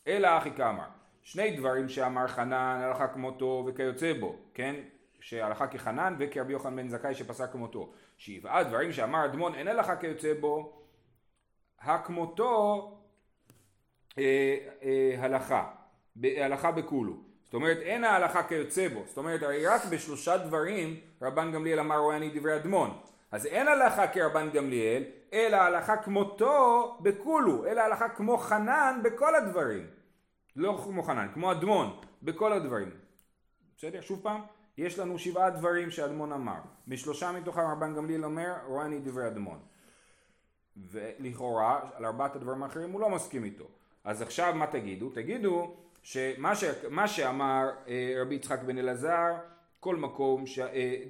אלא 0.07 0.37
אחי 0.37 0.51
כאמר, 0.51 0.87
שני 1.23 1.57
דברים 1.57 1.89
שאמר 1.89 2.27
חנן, 2.27 2.79
הלכה 2.83 3.07
כמותו 3.07 3.63
וכיוצא 3.67 4.13
בו, 4.19 4.35
כן? 4.53 4.75
שהלכה 5.19 5.67
כחנן 5.67 6.15
וכרבי 6.19 6.53
יוחנן 6.53 6.75
בן 6.75 6.89
זכאי 6.89 7.15
שפסק 7.15 7.51
כמותו. 7.51 7.93
שבעה 8.17 8.63
דברים 8.63 8.93
שאמר 8.93 9.25
אדמון, 9.25 9.55
אין 9.55 9.67
הלכה 9.67 9.95
כיוצא 9.95 10.33
בו, 10.39 10.81
הכמותו 11.79 12.91
אה, 14.17 14.57
אה, 14.83 15.15
הלכה, 15.19 15.71
הלכה 16.23 16.71
בכולו. 16.71 17.13
זאת 17.47 17.53
אומרת 17.53 17.77
אין 17.77 18.03
ההלכה 18.03 18.43
כיוצא 18.43 18.87
בו, 18.87 19.03
זאת 19.05 19.17
אומרת 19.17 19.43
הרי 19.43 19.67
רק 19.67 19.85
בשלושה 19.85 20.37
דברים 20.37 20.99
רבן 21.21 21.51
גמליאל 21.51 21.79
אמר 21.79 21.97
רואה 21.97 22.17
אני 22.17 22.29
דברי 22.29 22.55
אדמון, 22.55 22.99
אז 23.31 23.45
אין 23.45 23.67
הלכה 23.67 24.07
כרבן 24.07 24.49
גמליאל, 24.49 25.03
אלא 25.33 25.55
הלכה 25.55 25.97
כמותו 25.97 26.97
בכולו, 27.01 27.65
אלא 27.65 27.81
הלכה 27.81 28.09
כמו 28.09 28.37
חנן 28.37 28.99
בכל 29.03 29.35
הדברים, 29.35 29.87
לא 30.55 30.81
כמו 30.83 31.03
חנן, 31.03 31.27
כמו 31.33 31.51
אדמון 31.51 31.99
בכל 32.23 32.53
הדברים, 32.53 32.89
בסדר? 33.77 34.01
שוב 34.01 34.19
פעם, 34.23 34.41
יש 34.77 34.99
לנו 34.99 35.19
שבעה 35.19 35.49
דברים 35.49 35.91
שאדמון 35.91 36.31
אמר, 36.31 36.59
בשלושה 36.87 37.31
מתוכם 37.31 37.61
רבן 37.61 37.95
גמליאל 37.95 38.25
אומר 38.25 38.53
רואה 38.65 38.85
אני 38.85 38.99
דברי 38.99 39.27
אדמון, 39.27 39.59
ולכאורה 40.77 41.79
על 41.93 42.05
ארבעת 42.05 42.35
הדברים 42.35 42.63
האחרים 42.63 42.91
הוא 42.91 43.01
לא 43.01 43.09
מסכים 43.09 43.43
איתו, 43.43 43.67
אז 44.03 44.21
עכשיו 44.21 44.53
מה 44.55 44.67
תגידו? 44.67 45.09
תגידו 45.09 45.75
שמה 46.03 46.55
ש, 46.55 46.63
שאמר 47.05 47.69
אה, 47.87 48.13
רבי 48.21 48.35
יצחק 48.35 48.59
בן 48.63 48.77
אלעזר, 48.77 49.33
כל 49.79 49.95
מקום, 49.95 50.47
ש, 50.47 50.59
אה, 50.59 51.03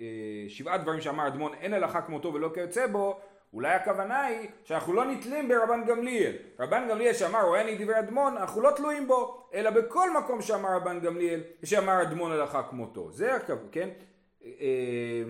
אה, 0.00 0.44
שבעה 0.48 0.78
דברים 0.78 1.00
שאמר 1.00 1.26
אדמון 1.26 1.54
אין 1.54 1.74
הלכה 1.74 2.02
כמותו 2.02 2.34
ולא 2.34 2.50
כיוצא 2.54 2.86
בו, 2.86 3.20
אולי 3.54 3.72
הכוונה 3.72 4.20
היא 4.20 4.48
שאנחנו 4.64 4.92
לא 4.92 5.04
נתלים 5.04 5.48
ברבן 5.48 5.84
גמליאל. 5.84 6.32
רבן 6.60 6.88
גמליאל 6.88 7.12
שאמר 7.12 7.42
רואה 7.42 7.60
אני 7.60 7.84
דברי 7.84 7.98
אדמון, 7.98 8.36
אנחנו 8.36 8.62
לא 8.62 8.70
תלויים 8.76 9.06
בו, 9.06 9.48
אלא 9.54 9.70
בכל 9.70 10.18
מקום 10.18 10.42
שאמר 10.42 10.76
רבן 10.76 11.00
גמליאל, 11.00 11.40
שאמר 11.64 12.02
אדמון 12.02 12.32
הלכה 12.32 12.62
כמותו. 12.62 13.12
זה 13.12 13.34
הכוונה, 13.34 13.68
כן? 13.72 13.88
אה, 14.44 15.22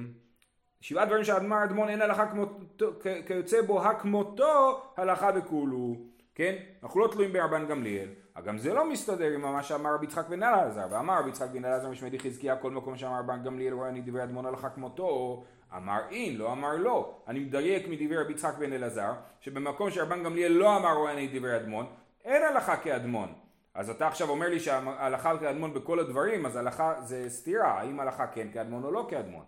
שבעה 0.81 1.05
דברים 1.05 1.25
שאמר 1.25 1.65
אדמון 1.65 1.89
אין 1.89 2.03
הלכה 2.03 2.27
כמותו, 2.27 2.87
כיוצא 3.27 3.63
בו 3.63 3.83
הכמותו 3.83 4.83
הלכה 4.97 5.33
בכולו. 5.33 5.97
כן? 6.35 6.55
אנחנו 6.83 7.01
לא 7.01 7.09
תלויים 7.09 7.33
ברבן 7.33 7.67
גמליאל. 7.67 8.09
גם 8.45 8.59
זה 8.59 8.75
לא 8.75 8.91
מסתדר 8.91 9.31
עם 9.31 9.41
מה 9.41 9.63
שאמר 9.63 9.95
רבי 9.95 10.07
יצחק 10.07 10.29
בן 10.29 10.43
אלעזר. 10.43 10.87
ואמר 10.91 11.19
רבי 11.19 11.29
יצחק 11.29 11.49
בן 11.53 11.65
אלעזר 11.65 11.91
משמעי 11.91 12.19
חזקיה 12.19 12.57
כל 12.57 12.71
מקום 12.71 12.97
שאמר 12.97 13.19
רבן 13.19 13.43
גמליאל 13.45 13.73
רואה 13.73 13.89
אני 13.89 14.01
דברי 14.01 14.23
אדמון 14.23 14.47
הלכה 14.47 14.69
כמותו. 14.69 15.45
אמר 15.77 16.01
אין, 16.11 16.37
לא 16.37 16.53
אמר 16.53 16.77
לא. 16.77 17.15
אני 17.29 17.41
מדייק 17.41 17.89
מדברי 17.89 18.17
רבי 18.17 18.33
יצחק 18.33 18.55
בן 18.59 18.73
אלעזר, 18.73 19.13
שבמקום 19.41 19.91
שרבן 19.91 20.23
גמליאל 20.23 20.53
לא 20.53 20.77
אמר 20.77 20.93
רואה 20.93 21.13
אני 21.13 21.29
דברי 21.33 21.57
אדמון, 21.57 21.87
אין 22.25 22.43
הלכה 22.43 22.77
כאדמון. 22.77 23.33
אז 23.75 23.91
אתה 23.91 24.07
עכשיו 24.07 24.29
אומר 24.29 24.49
לי 24.49 24.61
שההלכה 24.61 25.39
כאדמון 25.39 25.75
בכל 25.75 26.01
הדברים, 26.01 26.47
אז 26.47 26.57
הלכה 26.57 26.95
זה 27.01 27.31
סתירה, 27.31 27.81
האם 27.81 28.01
הלכה 28.01 28.27
כן 28.27 28.49
כאדמון 28.53 28.85
או 28.85 28.91
לא 28.91 29.07
כאדמון. 29.11 29.45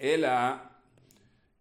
אלא, 0.00 0.28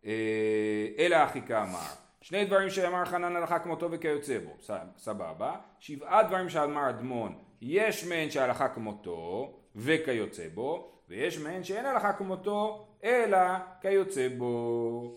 אה, 0.05 0.87
אלא 0.97 1.15
הכי 1.15 1.41
כאמר. 1.41 1.79
שני 2.21 2.45
דברים 2.45 2.69
שאמר 2.69 3.05
חנן 3.05 3.35
הלכה 3.35 3.59
כמותו 3.59 3.91
וכיוצא 3.91 4.39
בו, 4.39 4.75
סבבה. 4.97 5.55
שבעה 5.79 6.23
דברים 6.23 6.49
שאמר 6.49 6.89
אדמון, 6.89 7.37
יש 7.61 8.05
מהן 8.05 8.29
שהלכה 8.29 8.67
כמותו 8.67 9.53
וכיוצא 9.75 10.47
בו, 10.53 10.91
ויש 11.09 11.39
מהן 11.39 11.63
שאין 11.63 11.85
הלכה 11.85 12.13
כמותו 12.13 12.87
אלא 13.03 13.37
כיוצא 13.81 14.27
בו. 14.37 15.15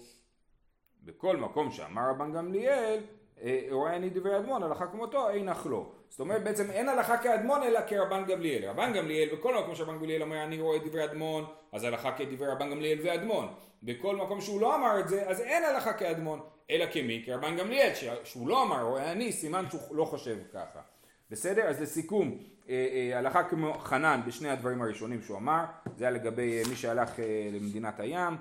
בכל 1.03 1.37
מקום 1.37 1.71
שאמר 1.71 2.11
רבן 2.11 2.33
גמליאל, 2.33 3.01
אה, 3.43 3.61
רואה 3.71 3.97
אני 3.97 4.11
דברי 4.11 4.37
אדמון, 4.37 4.63
הלכה 4.63 4.87
כמותו, 4.87 5.31
אין 5.31 5.49
אך 5.49 5.67
לא. 5.71 5.91
זאת 6.09 6.21
אומרת 6.21 6.45
בעצם 6.45 6.71
אין 6.71 6.89
הלכה 6.89 7.19
כאדמון 7.19 7.63
אלא 7.63 7.81
כרבן 7.87 8.25
גמליאל. 8.25 8.69
רבן 8.69 8.93
גמליאל, 8.93 9.29
בכל 9.35 9.55
מקום 9.55 9.75
שרבן 9.75 9.99
גמליאל 9.99 10.23
אומר 10.23 10.45
אני 10.45 10.61
רואה 10.61 10.79
דברי 10.79 11.05
אדמון, 11.05 11.45
אז 11.73 11.85
הלכה 11.85 12.13
כדברי 12.13 12.49
רבן 12.49 12.71
גמליאל 12.71 12.99
ואדמון. 13.03 13.49
בכל 13.83 14.17
מקום 14.17 14.41
שהוא 14.41 14.61
לא 14.61 14.75
אמר 14.75 15.01
את 15.01 15.09
זה, 15.09 15.29
אז 15.29 15.41
אין 15.41 15.65
הלכה 15.65 15.93
כאדמון. 15.93 16.41
אלא 16.71 16.87
כמי? 16.93 17.23
כרבן 17.27 17.57
גמליאל, 17.57 17.91
שהוא 18.25 18.49
לא 18.49 18.63
אמר, 18.63 18.83
רואה 18.83 19.13
אני, 19.13 19.33
סימן 19.33 19.65
שהוא 19.71 19.97
לא 19.97 20.05
חושב 20.05 20.37
ככה. 20.53 20.81
בסדר? 21.31 21.63
אז 21.63 21.83
לסיכום, 21.83 22.39
הלכה 23.15 23.45
כמו 23.45 23.75
חנן 23.79 24.21
בשני 24.27 24.49
הדברים 24.49 24.83
הראשונים 24.83 25.23
שהוא 25.23 25.39
אמר, 25.39 25.65
זה 25.97 26.05
היה 26.05 26.11
לגבי 26.11 26.63
מי 26.69 26.77
שהלך 26.77 27.11
למדינת 27.53 28.01
הים. 28.01 28.37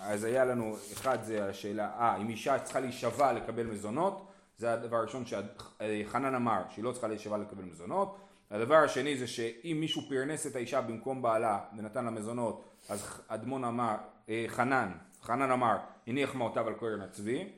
אז 0.00 0.24
היה 0.24 0.44
לנו, 0.44 0.76
אחד 0.92 1.18
זה 1.22 1.48
השאלה, 1.48 1.90
אה, 1.98 2.16
אם 2.16 2.28
אישה 2.28 2.58
צריכה 2.58 2.80
להישבע 2.80 3.32
לקבל 3.32 3.66
מזונות, 3.66 4.26
זה 4.58 4.72
הדבר 4.72 4.96
הראשון 4.96 5.24
שחנן 5.26 6.34
אמר, 6.34 6.62
שהיא 6.70 6.84
לא 6.84 6.92
צריכה 6.92 7.08
להישבע 7.08 7.38
לקבל 7.38 7.64
מזונות. 7.64 8.18
הדבר 8.50 8.74
השני 8.74 9.16
זה 9.16 9.26
שאם 9.26 9.76
מישהו 9.80 10.02
פרנס 10.08 10.46
את 10.46 10.56
האישה 10.56 10.80
במקום 10.80 11.22
בעלה 11.22 11.58
ונתן 11.78 12.04
לה 12.04 12.10
מזונות, 12.10 12.64
אז 12.88 13.20
אדמון 13.28 13.64
אמר, 13.64 13.96
אה, 14.28 14.44
חנן, 14.48 14.92
חנן 15.22 15.50
אמר, 15.50 15.76
הניח 16.06 16.34
מעותיו 16.34 16.68
על 16.68 16.74
קורן 16.74 17.00
הצבי, 17.00 17.48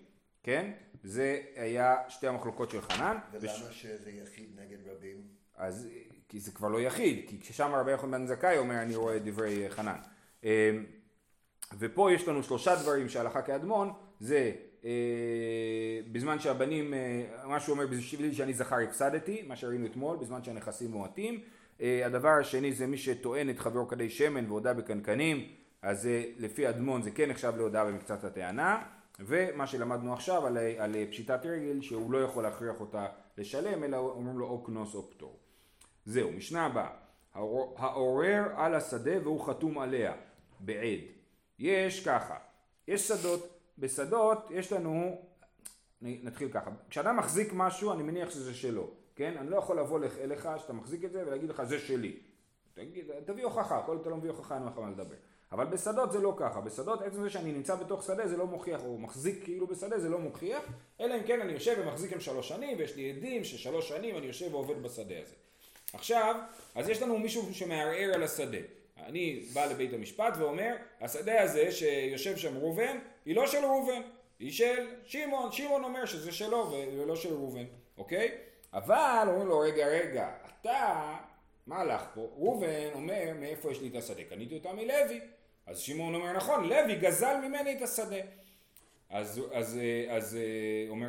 כן? 0.43 0.71
זה 1.05 1.41
היה 1.57 1.97
שתי 2.09 2.27
המחלוקות 2.27 2.71
של 2.71 2.81
חנן. 2.81 3.17
ולמה 3.33 3.53
וש... 3.53 3.83
שזה 3.83 4.11
יחיד 4.11 4.61
נגד 4.61 4.79
רבים? 4.87 5.23
אז 5.57 5.89
כי 6.29 6.41
זה 6.41 6.53
כבר 6.53 6.69
לא 6.69 6.81
יחיד, 6.81 7.25
כי 7.29 7.41
כששם 7.41 7.71
רבי 7.75 7.93
יחון 7.93 8.11
בן 8.11 8.27
זכאי 8.27 8.59
אומר 8.59 8.83
אני 8.83 8.95
רואה 8.95 9.19
דברי 9.19 9.71
חנן. 9.71 9.99
אה, 10.45 10.71
ופה 11.79 12.13
יש 12.13 12.29
לנו 12.29 12.43
שלושה 12.43 12.77
דברים 12.77 13.09
שהלכה 13.09 13.43
כאדמון, 13.43 13.93
זה 14.21 14.53
אה, 14.85 14.91
בזמן 16.13 16.39
שהבנים, 16.39 16.95
אה, 16.95 17.23
מה 17.45 17.61
שהוא 17.61 17.73
אומר, 17.73 17.87
בשבילי 17.87 18.35
שאני 18.35 18.55
זכר 18.55 18.77
הפסדתי, 18.77 19.43
מה 19.47 19.57
שראינו 19.57 19.87
אתמול, 19.87 20.17
בזמן 20.17 20.45
שהנכסים 20.45 20.91
מועטים. 20.91 21.41
אה, 21.81 22.07
הדבר 22.07 22.29
השני 22.41 22.73
זה 22.73 22.87
מי 22.87 22.99
שטוען 22.99 23.51
את 23.51 23.59
חברו 23.59 23.89
כדי 23.89 24.11
שמן 24.11 24.47
והודה 24.47 24.75
בקנקנים, 24.75 25.49
אז 25.83 26.09
לפי 26.39 26.69
אדמון 26.69 27.03
זה 27.03 27.11
כן 27.11 27.31
נחשב 27.31 27.53
להודעה 27.57 27.85
במקצת 27.85 28.25
הטענה. 28.25 28.83
ומה 29.27 29.67
שלמדנו 29.67 30.13
עכשיו 30.13 30.47
על, 30.47 30.57
על 30.79 31.07
פשיטת 31.11 31.47
רגל 31.47 31.81
שהוא 31.81 32.13
לא 32.13 32.19
יכול 32.19 32.43
להכריח 32.43 32.81
אותה 32.81 33.07
לשלם 33.39 33.85
אלא 33.85 33.97
אומרים 33.97 34.39
לו 34.39 34.47
או 34.47 34.65
קנוס 34.65 34.95
או 34.95 35.11
פטור. 35.11 35.39
זהו, 36.05 36.33
משנה 36.33 36.67
הבאה. 36.67 36.91
העורר 37.77 38.43
על 38.57 38.75
השדה 38.75 39.23
והוא 39.23 39.47
חתום 39.47 39.79
עליה 39.79 40.15
בעד. 40.61 41.01
יש 41.59 42.05
ככה, 42.05 42.37
יש 42.89 43.09
שדות 43.09 43.49
בשדות 43.79 44.47
יש 44.51 44.73
לנו, 44.73 45.23
נתחיל 46.03 46.49
ככה, 46.53 46.71
כשאדם 46.91 47.17
מחזיק 47.17 47.53
משהו 47.53 47.93
אני 47.93 48.03
מניח 48.03 48.31
שזה 48.31 48.55
שלו, 48.55 48.91
כן? 49.17 49.37
אני 49.37 49.51
לא 49.51 49.57
יכול 49.57 49.81
לבוא 49.81 50.01
אליך 50.21 50.49
שאתה 50.57 50.73
מחזיק 50.73 51.05
את 51.05 51.13
זה 51.13 51.27
ולהגיד 51.27 51.51
לך 51.51 51.63
זה 51.63 51.79
שלי. 51.79 52.21
תגיד, 52.75 53.11
תביא 53.25 53.45
הוכחה, 53.45 53.83
כל 53.87 53.97
אתה 53.97 54.11
לא 54.11 54.17
מביא 54.17 54.31
הוכחה 54.31 54.55
אין 54.55 54.65
לך 54.65 54.79
מה 54.79 54.91
לדבר. 54.91 55.17
אבל 55.53 55.65
בשדות 55.65 56.13
זה 56.13 56.21
לא 56.21 56.35
ככה, 56.37 56.61
בשדות 56.61 57.03
עצם 57.03 57.23
זה 57.23 57.31
שאני 57.31 57.53
נמצא 57.53 57.75
בתוך 57.75 58.03
שדה 58.03 58.29
זה 58.29 58.37
לא 58.37 58.47
מוכיח, 58.47 58.81
או 58.85 58.99
מחזיק 58.99 59.45
כאילו 59.45 59.67
בשדה 59.67 59.99
זה 59.99 60.09
לא 60.09 60.19
מוכיח, 60.19 60.63
אלא 61.01 61.15
אם 61.15 61.23
כן 61.23 61.41
אני 61.41 61.53
יושב 61.53 61.77
ומחזיק 61.81 62.13
עם 62.13 62.21
שלוש 62.21 62.49
שנים 62.49 62.79
ויש 62.79 62.97
לי 62.97 63.11
עדים 63.11 63.45
ששלוש 63.45 63.89
שנים 63.89 64.17
אני 64.17 64.27
יושב 64.27 64.55
ועובד 64.55 64.83
בשדה 64.83 65.15
הזה. 65.23 65.35
עכשיו, 65.93 66.35
אז 66.75 66.89
יש 66.89 67.03
לנו 67.03 67.19
מישהו 67.19 67.55
שמערער 67.55 68.11
על 68.15 68.23
השדה. 68.23 68.59
אני 69.07 69.41
בא 69.53 69.67
לבית 69.67 69.93
המשפט 69.93 70.35
ואומר, 70.39 70.77
השדה 71.01 71.43
הזה 71.43 71.73
שיושב 71.73 72.37
שם 72.37 72.59
ראובן, 72.59 72.99
היא 73.25 73.37
לא 73.37 73.47
של 73.47 73.65
ראובן, 73.65 74.03
היא 74.39 74.53
של 74.53 74.87
שמעון, 75.05 75.53
שמעון 75.53 75.85
אומר 75.85 76.05
שזה 76.07 76.33
שלו 76.33 76.73
ולא 76.73 77.17
של 77.17 77.35
ראובן, 77.35 77.65
אוקיי? 77.99 78.39
אבל 78.73 79.25
אומרים 79.29 79.49
לו, 79.49 79.59
רגע, 79.59 79.87
רגע, 79.87 80.31
אתה, 80.61 81.17
מה 81.67 81.81
הלך 81.81 82.03
פה? 82.15 82.21
ראובן 82.21 82.91
אומר, 82.95 83.33
מאיפה 83.41 83.71
יש 83.71 83.81
לי 83.81 83.89
את 83.89 83.95
השדה? 83.95 84.25
קניתי 84.25 84.55
אותה 84.55 84.73
מלוי. 84.73 85.21
אז 85.71 85.79
שמעון 85.79 86.15
אומר, 86.15 86.33
נכון, 86.33 86.69
לוי 86.69 86.97
גזל 86.97 87.37
ממני 87.37 87.77
את 87.77 87.83
השדה. 87.83 88.17
אז, 89.11 89.41
אז, 89.53 89.81
אז, 90.11 90.39
אומר, 90.89 91.09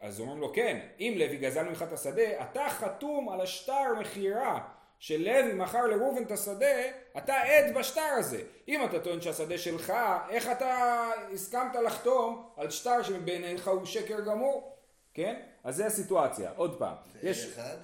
אז 0.00 0.20
אומרים 0.20 0.40
לו, 0.40 0.52
כן, 0.52 0.86
אם 1.00 1.14
לוי 1.16 1.36
גזל 1.36 1.62
ממך 1.62 1.82
את 1.82 1.92
השדה, 1.92 2.42
אתה 2.42 2.66
חתום 2.68 3.28
על 3.28 3.40
השטר 3.40 3.94
מכירה 4.00 4.68
שלוי 4.98 5.52
מכר 5.52 5.86
לראובן 5.86 6.22
את 6.22 6.30
השדה, 6.30 6.76
אתה 7.16 7.34
עד 7.34 7.74
בשטר 7.74 8.00
הזה. 8.18 8.42
אם 8.68 8.84
אתה 8.84 9.00
טוען 9.00 9.20
שהשדה 9.20 9.58
שלך, 9.58 9.92
איך 10.30 10.48
אתה 10.50 11.10
הסכמת 11.32 11.74
לחתום 11.86 12.48
על 12.56 12.70
שטר 12.70 13.02
שבעיניך 13.02 13.68
הוא 13.68 13.84
שקר 13.84 14.20
גמור? 14.20 14.76
כן? 15.14 15.40
אז 15.64 15.76
זה 15.76 15.86
הסיטואציה. 15.86 16.50
עוד 16.56 16.78
פעם. 16.78 16.96
זה 17.12 17.18
יש... 17.22 17.46
אחד 17.46 17.76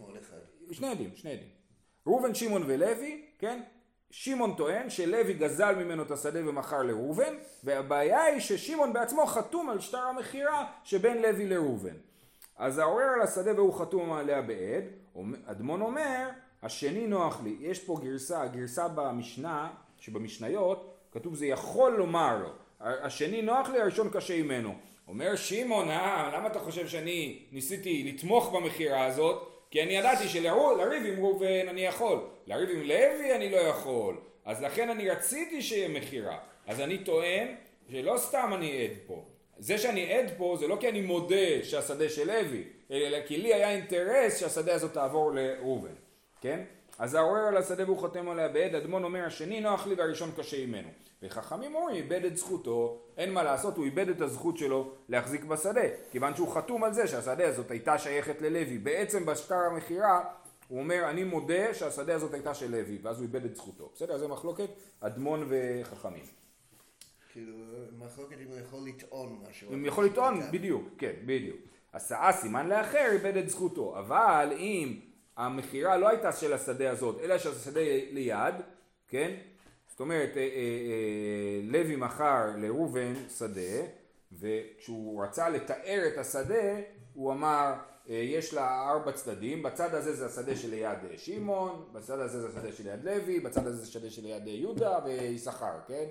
או 0.00 0.08
אחד? 0.20 0.72
שני 0.72 0.88
עדים, 0.88 1.10
שני 1.14 1.32
עדים. 1.32 1.48
ראובן, 2.06 2.34
שמעון 2.34 2.62
ולוי, 2.66 3.26
כן? 3.38 3.62
שמעון 4.10 4.54
טוען 4.54 4.90
שלוי 4.90 5.34
גזל 5.34 5.74
ממנו 5.74 6.02
את 6.02 6.10
השדה 6.10 6.48
ומכר 6.48 6.82
לראובן, 6.82 7.34
והבעיה 7.64 8.22
היא 8.22 8.40
ששמעון 8.40 8.92
בעצמו 8.92 9.26
חתום 9.26 9.70
על 9.70 9.80
שטר 9.80 9.98
המכירה 10.02 10.66
שבין 10.84 11.22
לוי 11.22 11.46
לראובן. 11.46 11.94
אז 12.56 12.78
העורר 12.78 13.04
על 13.14 13.22
השדה 13.22 13.54
והוא 13.54 13.74
חתום 13.74 14.12
עליה 14.12 14.42
בעד, 14.42 14.84
אדמון 15.46 15.80
אומר, 15.80 16.28
השני 16.62 17.06
נוח 17.06 17.40
לי. 17.44 17.56
יש 17.60 17.84
פה 17.84 18.00
גרסה, 18.02 18.46
גרסה 18.46 18.88
במשנה, 18.88 19.70
שבמשניות, 19.98 20.94
כתוב 21.12 21.34
זה 21.34 21.46
יכול 21.46 21.96
לומר 21.96 22.38
לו. 22.42 22.48
השני 22.80 23.42
נוח 23.42 23.68
לי, 23.68 23.80
הראשון 23.80 24.10
קשה 24.10 24.42
ממנו. 24.42 24.74
אומר 25.08 25.36
שמעון, 25.36 25.90
אה, 25.90 26.30
למה 26.34 26.46
אתה 26.46 26.58
חושב 26.58 26.88
שאני 26.88 27.42
ניסיתי 27.52 28.12
לתמוך 28.12 28.52
במכירה 28.54 29.04
הזאת? 29.04 29.55
כי 29.76 29.82
אני 29.82 29.92
ידעתי 29.92 30.28
שלריב 30.28 31.06
עם 31.06 31.24
ראובן 31.24 31.68
אני 31.68 31.80
יכול, 31.80 32.18
לריב 32.46 32.70
עם 32.70 32.82
לוי 32.82 33.34
אני 33.36 33.50
לא 33.50 33.56
יכול. 33.56 34.16
אז 34.44 34.62
לכן 34.62 34.90
אני 34.90 35.10
רציתי 35.10 35.62
שיהיה 35.62 35.88
מכירה. 35.88 36.38
אז 36.66 36.80
אני 36.80 36.98
טוען 36.98 37.48
שלא 37.90 38.14
סתם 38.18 38.50
אני 38.54 38.84
עד 38.84 38.96
פה. 39.06 39.24
זה 39.58 39.78
שאני 39.78 40.12
עד 40.12 40.32
פה 40.36 40.56
זה 40.60 40.68
לא 40.68 40.76
כי 40.80 40.88
אני 40.88 41.00
מודה 41.00 41.62
שהשדה 41.62 42.08
של 42.08 42.26
לוי, 42.26 42.64
אלא 42.90 43.18
כי 43.26 43.36
לי 43.36 43.54
היה 43.54 43.70
אינטרס 43.70 44.40
שהשדה 44.40 44.74
הזאת 44.74 44.92
תעבור 44.92 45.32
לראובן, 45.34 45.94
כן? 46.40 46.60
אז 46.98 47.14
העורר 47.14 47.46
על 47.48 47.56
השדה 47.56 47.84
והוא 47.84 47.98
חותם 47.98 48.28
עליה 48.28 48.48
בעד, 48.48 48.74
אדמון 48.74 49.04
אומר 49.04 49.24
השני 49.24 49.60
נוח 49.60 49.86
לי 49.86 49.94
והראשון 49.94 50.30
קשה 50.36 50.66
ממנו. 50.66 50.88
וחכמים 51.22 51.74
אומרים 51.74 51.96
איבד 51.96 52.24
את 52.24 52.36
זכותו, 52.36 53.02
אין 53.16 53.32
מה 53.32 53.42
לעשות, 53.42 53.76
הוא 53.76 53.84
איבד 53.84 54.08
את 54.08 54.20
הזכות 54.20 54.56
שלו 54.56 54.92
להחזיק 55.08 55.44
בשדה, 55.44 55.80
כיוון 56.10 56.36
שהוא 56.36 56.54
חתום 56.54 56.84
על 56.84 56.92
זה 56.92 57.06
שהשדה 57.06 57.48
הזאת 57.48 57.70
הייתה 57.70 57.98
שייכת 57.98 58.42
ללוי. 58.42 58.78
בעצם 58.78 59.26
בשטר 59.26 59.54
המכירה 59.54 60.24
הוא 60.68 60.78
אומר 60.78 61.10
אני 61.10 61.24
מודה 61.24 61.74
שהשדה 61.74 62.14
הזאת 62.14 62.34
הייתה 62.34 62.54
של 62.54 62.70
לוי, 62.70 62.98
ואז 63.02 63.16
הוא 63.16 63.22
איבד 63.22 63.44
את 63.44 63.56
זכותו. 63.56 63.90
בסדר? 63.94 64.18
זה 64.18 64.28
מחלוקת 64.28 64.68
אדמון 65.00 65.48
וחכמים. 65.48 66.24
כאילו, 67.32 67.56
מחלוקת 67.98 68.36
אם 68.42 68.48
הוא 68.48 68.56
יכול 68.58 68.80
לטעון 68.86 69.42
משהו. 69.48 69.72
אם 69.72 69.80
הוא 69.80 69.88
יכול 69.88 70.04
לטעון, 70.04 70.40
בדיוק, 70.52 70.88
כן, 70.98 71.12
בדיוק. 71.26 71.56
הסעה 71.94 72.32
סימן 72.32 72.68
לאחר 72.68 73.06
איבד 73.12 73.36
את 73.36 73.48
זכותו, 73.48 73.98
אבל 73.98 74.52
אם 74.58 75.00
המכירה 75.36 75.96
לא 75.96 76.08
הייתה 76.08 76.32
של 76.32 76.52
השדה 76.52 76.90
הזאת, 76.90 77.20
אלא 77.20 77.38
של 77.38 77.50
השדה 77.50 77.80
ליד, 78.12 78.54
כן? 79.08 79.34
זאת 79.96 80.00
אומרת, 80.00 80.36
אה, 80.36 80.42
אה, 80.42 80.46
אה, 80.46 81.60
לוי 81.62 81.96
מכר 81.96 82.46
לראובן 82.56 83.14
שדה, 83.38 83.86
וכשהוא 84.40 85.24
רצה 85.24 85.48
לתאר 85.48 86.02
את 86.12 86.18
השדה, 86.18 86.74
הוא 87.14 87.32
אמר, 87.32 87.74
אה, 88.08 88.14
יש 88.14 88.54
לה 88.54 88.90
ארבע 88.90 89.12
צדדים, 89.12 89.62
בצד 89.62 89.94
הזה 89.94 90.12
זה 90.16 90.26
השדה 90.26 90.56
שליד 90.56 90.84
אה, 90.84 91.18
שמעון, 91.18 91.84
בצד 91.92 92.20
הזה 92.20 92.40
זה 92.40 92.48
השדה 92.48 92.72
שליד 92.72 93.04
לוי, 93.04 93.40
בצד 93.40 93.66
הזה 93.66 93.76
זה 93.76 93.82
השדה 93.82 94.10
שליד 94.10 94.46
אה, 94.46 94.52
יהודה 94.52 94.98
ויששכר, 95.04 95.78
כן? 95.86 96.04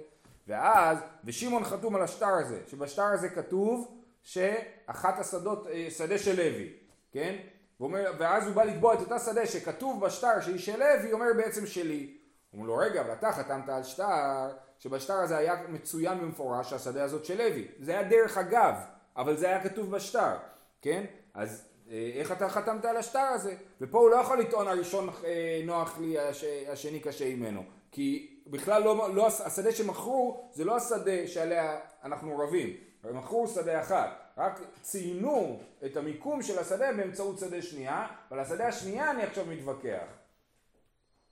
ואז, 0.47 0.97
ושמעון 1.25 1.63
חתום 1.63 1.95
על 1.95 2.01
השטר 2.01 2.33
הזה, 2.41 2.59
שבשטר 2.67 3.03
הזה 3.03 3.29
כתוב 3.29 3.97
שאחת 4.23 5.19
השדות, 5.19 5.67
שדה 5.89 6.17
של 6.17 6.35
לוי, 6.35 6.73
כן? 7.11 7.35
ואומר, 7.79 8.11
ואז 8.19 8.47
הוא 8.47 8.55
בא 8.55 8.63
לקבוע 8.63 8.93
את 8.93 8.99
אותה 8.99 9.19
שדה 9.19 9.45
שכתוב 9.45 10.05
בשטר 10.05 10.41
שהיא 10.41 10.57
של 10.57 10.79
לוי, 10.79 11.13
אומר 11.13 11.27
בעצם 11.37 11.65
שלי. 11.65 12.24
אומרים 12.55 12.67
לו, 12.67 12.77
רגע, 12.77 13.01
אבל 13.01 13.13
אתה 13.13 13.31
חתמת 13.31 13.69
על 13.69 13.83
שטר, 13.83 14.49
שבשטר 14.79 15.13
הזה 15.13 15.37
היה 15.37 15.55
מצוין 15.69 16.19
במפורש 16.19 16.69
שהשדה 16.69 17.03
הזאת 17.03 17.25
של 17.25 17.37
לוי. 17.37 17.67
זה 17.79 17.91
היה 17.91 18.03
דרך 18.03 18.37
אגב, 18.37 18.75
אבל 19.17 19.37
זה 19.37 19.47
היה 19.47 19.63
כתוב 19.63 19.91
בשטר, 19.91 20.37
כן? 20.81 21.05
אז 21.33 21.67
אה, 21.89 22.11
איך 22.15 22.31
אתה 22.31 22.49
חתמת 22.49 22.85
על 22.85 22.97
השטר 22.97 23.19
הזה? 23.19 23.55
ופה 23.81 23.99
הוא 23.99 24.09
לא 24.09 24.15
יכול 24.15 24.39
לטעון 24.39 24.67
הראשון 24.67 25.09
אה, 25.25 25.61
נוח 25.65 25.97
לי, 25.99 26.19
הש, 26.19 26.43
השני 26.67 26.99
קשה 26.99 27.35
ממנו. 27.35 27.63
כי 27.91 28.39
בכלל 28.47 28.83
לא, 28.83 29.15
לא, 29.15 29.27
השדה 29.27 29.71
שמכרו 29.71 30.49
זה 30.53 30.65
לא 30.65 30.75
השדה 30.75 31.27
שעליה 31.27 31.79
אנחנו 32.03 32.37
רבים. 32.37 32.77
מכרו 33.13 33.47
שדה 33.47 33.81
אחת. 33.81 34.09
רק 34.37 34.59
ציינו 34.81 35.59
את 35.85 35.97
המיקום 35.97 36.41
של 36.41 36.59
השדה 36.59 36.93
באמצעות 36.93 37.39
שדה 37.39 37.61
שנייה, 37.61 38.07
ועל 38.31 38.39
השדה 38.39 38.67
השנייה 38.67 39.11
אני 39.11 39.23
עכשיו 39.23 39.45
מתווכח. 39.45 40.07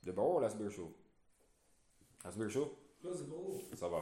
זה 0.02 0.12
ברור 0.12 0.40
להסביר 0.40 0.70
שוב? 0.70 1.03
להסביר 2.24 2.48
שוב? 2.48 2.74
לא, 3.04 3.14
זה 3.14 3.24
ברור. 3.24 3.62
סבבה. 3.74 4.00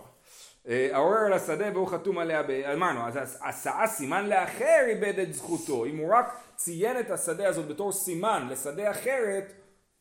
העורר 0.67 1.19
על 1.27 1.33
השדה 1.33 1.71
והוא 1.75 1.89
חתום 1.89 2.19
עליה, 2.19 2.43
אמרנו, 2.73 3.07
אז 3.07 3.39
עשה 3.41 3.73
סימן 3.87 4.29
לאחר 4.29 4.85
איבד 4.87 5.19
את 5.19 5.35
זכותו. 5.35 5.85
אם 5.85 5.97
הוא 5.97 6.15
רק 6.15 6.37
ציין 6.57 7.01
את 7.01 7.11
השדה 7.11 7.49
הזאת 7.49 7.69
בתור 7.69 7.93
סימן 7.93 8.49
לשדה 8.51 8.91
אחרת, 8.91 9.53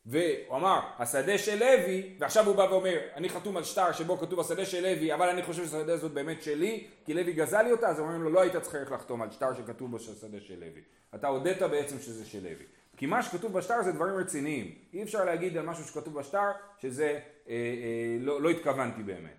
והוא 0.06 0.56
אמר, 0.56 0.80
השדה 0.98 1.38
של 1.38 1.58
לוי, 1.58 2.16
ועכשיו 2.18 2.46
הוא 2.46 2.56
בא 2.56 2.62
ואומר, 2.62 2.98
אני 3.14 3.28
חתום 3.28 3.56
על 3.56 3.64
שטר 3.64 3.92
שבו 3.92 4.18
כתוב 4.18 4.40
השדה 4.40 4.64
של 4.64 4.82
לוי, 4.82 5.14
אבל 5.14 5.28
אני 5.28 5.42
חושב 5.42 5.62
שהשדה 5.62 5.92
הזאת 5.92 6.12
באמת 6.12 6.42
שלי, 6.42 6.86
כי 7.04 7.14
לוי 7.14 7.32
גזל 7.32 7.62
לי 7.62 7.72
אותה, 7.72 7.88
אז 7.88 8.00
אומרים 8.00 8.22
לו, 8.22 8.30
לא 8.30 8.40
היית 8.40 8.56
צריך 8.56 8.92
לחתום 8.92 9.22
על 9.22 9.30
שטר 9.30 9.54
שכתוב 9.54 9.90
בו 9.90 9.98
שהשדה 9.98 10.40
של 10.40 10.54
לוי. 10.54 10.82
אתה 11.14 11.28
הודית 11.28 11.62
בעצם 11.62 11.98
שזה 11.98 12.24
של 12.24 12.42
לוי. 12.42 12.66
כי 13.02 13.06
מה 13.06 13.22
שכתוב 13.22 13.52
בשטר 13.52 13.82
זה 13.82 13.92
דברים 13.92 14.14
רציניים. 14.14 14.74
אי 14.92 15.02
אפשר 15.02 15.24
להגיד 15.24 15.56
על 15.56 15.66
משהו 15.66 15.84
שכתוב 15.84 16.18
בשטר 16.18 16.50
שזה 16.78 17.06
אה, 17.06 17.20
אה, 17.48 18.16
לא, 18.20 18.42
לא 18.42 18.50
התכוונתי 18.50 19.02
באמת. 19.02 19.36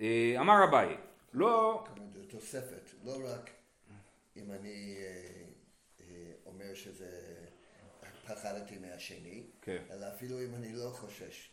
אה, 0.00 0.34
אמר 0.40 0.64
אביי, 0.64 0.96
לא... 1.32 1.84
תוספת, 2.28 2.90
לא 3.04 3.12
רק 3.24 3.50
אם 4.36 4.50
אני 4.50 4.96
אה, 4.98 5.06
אה, 6.00 6.32
אומר 6.46 6.74
שזה 6.74 7.10
פחדתי 8.26 8.78
מהשני, 8.78 9.42
כן. 9.62 9.82
אלא 9.90 10.06
אפילו 10.14 10.40
אם 10.40 10.54
אני 10.54 10.72
לא 10.72 10.90
חושש. 10.92 11.50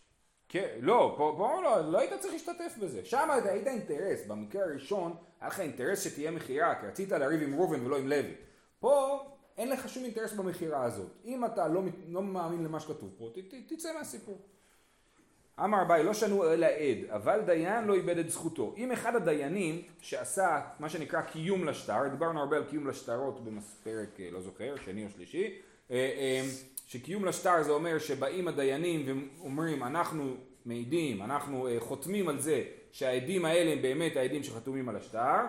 כן, 0.49 0.77
לא, 0.79 1.15
פה, 1.17 1.35
פה 1.37 1.61
לא, 1.63 1.91
לא 1.91 1.99
היית 1.99 2.13
צריך 2.19 2.33
להשתתף 2.33 2.77
בזה. 2.81 3.05
שם 3.05 3.29
היית 3.43 3.67
אינטרס, 3.67 4.25
במקרה 4.27 4.63
הראשון 4.63 5.15
היה 5.41 5.49
לך 5.49 5.59
אינטרס 5.59 6.03
שתהיה 6.03 6.31
מכירה, 6.31 6.81
כי 6.81 6.87
רצית 6.87 7.11
לריב 7.11 7.41
עם 7.41 7.55
ראובן 7.55 7.85
ולא 7.85 7.97
עם 7.97 8.07
לוי. 8.07 8.35
פה 8.79 9.19
אין 9.57 9.69
לך 9.69 9.89
שום 9.89 10.03
אינטרס 10.03 10.33
במכירה 10.33 10.83
הזאת. 10.83 11.11
אם 11.25 11.45
אתה 11.45 11.67
לא, 11.67 11.81
לא 12.07 12.23
מאמין 12.23 12.63
למה 12.63 12.79
שכתוב 12.79 13.09
פה, 13.17 13.29
ת, 13.33 13.37
ת, 13.37 13.73
תצא 13.73 13.93
מהסיפור. 13.97 14.37
אמר 15.59 15.83
ביי, 15.87 16.03
לא 16.03 16.13
שנו 16.13 16.51
אלא 16.51 16.65
עד, 16.65 16.97
אבל 17.09 17.41
דיין 17.45 17.85
לא 17.85 17.93
איבד 17.93 18.17
את 18.17 18.29
זכותו. 18.29 18.73
אם 18.77 18.91
אחד 18.91 19.15
הדיינים 19.15 19.81
שעשה 20.01 20.61
מה 20.79 20.89
שנקרא 20.89 21.21
קיום 21.21 21.65
לשטר, 21.65 22.07
דיברנו 22.07 22.39
הרבה 22.39 22.57
על 22.57 22.63
קיום 22.63 22.87
לשטרות 22.87 23.43
בפרק, 23.43 24.19
אה, 24.19 24.29
לא 24.31 24.41
זוכר, 24.41 24.75
שני 24.85 25.05
או 25.05 25.09
שלישי, 25.09 25.55
אה, 25.91 25.95
אה, 25.95 26.41
שקיום 26.87 27.25
לשטר 27.25 27.63
זה 27.63 27.71
אומר 27.71 27.99
שבאים 27.99 28.47
הדיינים 28.47 29.25
ואומרים 29.39 29.83
אנחנו 29.83 30.33
מעידים, 30.65 31.21
אנחנו 31.21 31.67
חותמים 31.79 32.29
על 32.29 32.39
זה 32.39 32.63
שהעדים 32.91 33.45
האלה 33.45 33.71
הם 33.71 33.81
באמת 33.81 34.15
העדים 34.15 34.43
שחתומים 34.43 34.89
על 34.89 34.95
השטר, 34.95 35.39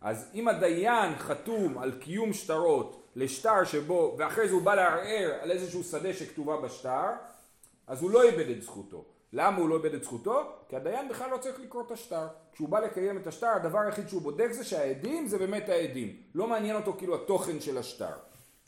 אז 0.00 0.30
אם 0.34 0.48
הדיין 0.48 1.14
חתום 1.18 1.78
על 1.78 1.92
קיום 1.92 2.32
שטרות 2.32 3.01
לשטר 3.16 3.64
שבו, 3.64 4.14
ואחרי 4.18 4.48
זה 4.48 4.54
הוא 4.54 4.62
בא 4.62 4.74
לערער 4.74 5.32
על 5.40 5.50
איזשהו 5.50 5.84
שדה 5.84 6.12
שכתובה 6.12 6.56
בשטר, 6.56 7.06
אז 7.86 8.02
הוא 8.02 8.10
לא 8.10 8.22
איבד 8.22 8.50
את 8.50 8.62
זכותו. 8.62 9.04
למה 9.32 9.56
הוא 9.56 9.68
לא 9.68 9.76
איבד 9.76 9.94
את 9.94 10.04
זכותו? 10.04 10.42
כי 10.68 10.76
הדיין 10.76 11.08
בכלל 11.08 11.30
לא 11.30 11.36
צריך 11.36 11.60
לקרוא 11.60 11.82
את 11.86 11.90
השטר. 11.90 12.26
כשהוא 12.52 12.68
בא 12.68 12.80
לקיים 12.80 13.16
את 13.16 13.26
השטר, 13.26 13.46
הדבר 13.46 13.78
היחיד 13.78 14.08
שהוא 14.08 14.22
בודק 14.22 14.48
זה 14.52 14.64
שהעדים 14.64 15.26
זה 15.26 15.38
באמת 15.38 15.68
העדים. 15.68 16.16
לא 16.34 16.46
מעניין 16.46 16.76
אותו 16.76 16.92
כאילו 16.98 17.14
התוכן 17.14 17.60
של 17.60 17.78
השטר. 17.78 18.12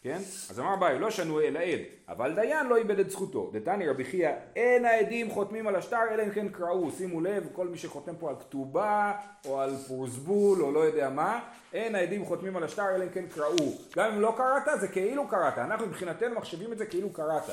כן? 0.05 0.19
אז 0.51 0.61
אמר 0.61 0.77
ביי, 0.77 0.99
לא 0.99 1.11
שנו 1.11 1.41
אל 1.41 1.57
העד, 1.57 1.81
אבל 2.09 2.35
דיין 2.35 2.67
לא 2.67 2.77
איבד 2.77 2.99
את 2.99 3.11
זכותו. 3.11 3.51
דתני 3.53 3.89
רבי 3.89 4.05
חייא, 4.05 4.31
אין 4.57 4.85
העדים 4.85 5.31
חותמים 5.31 5.67
על 5.67 5.77
השטר, 5.77 5.97
אלא 6.11 6.23
אם 6.23 6.31
כן 6.31 6.49
קראו. 6.49 6.91
שימו 6.91 7.21
לב, 7.21 7.49
כל 7.53 7.69
מי 7.69 7.79
שחותם 7.79 8.17
פה 8.17 8.29
על 8.29 8.37
כתובה, 8.41 9.13
או 9.47 9.61
על 9.61 9.77
פורסבול, 9.89 10.63
או 10.63 10.73
לא 10.73 10.81
יודע 10.81 11.11
מה, 11.11 11.41
אין 11.73 11.95
העדים 11.95 12.25
חותמים 12.25 12.57
על 12.57 12.65
השטר, 12.65 12.95
אלא 12.95 13.05
אם 13.05 13.09
כן 13.09 13.25
קראו. 13.35 13.73
גם 13.97 14.13
אם 14.13 14.21
לא 14.21 14.35
קראת, 14.37 14.81
זה 14.81 14.89
כאילו 14.89 15.29
קראת. 15.29 15.59
אנחנו 15.59 15.87
מבחינתנו 15.87 16.35
מחשבים 16.35 16.73
את 16.73 16.79
זה 16.79 16.87
כאילו 16.87 17.13
קראת. 17.13 17.51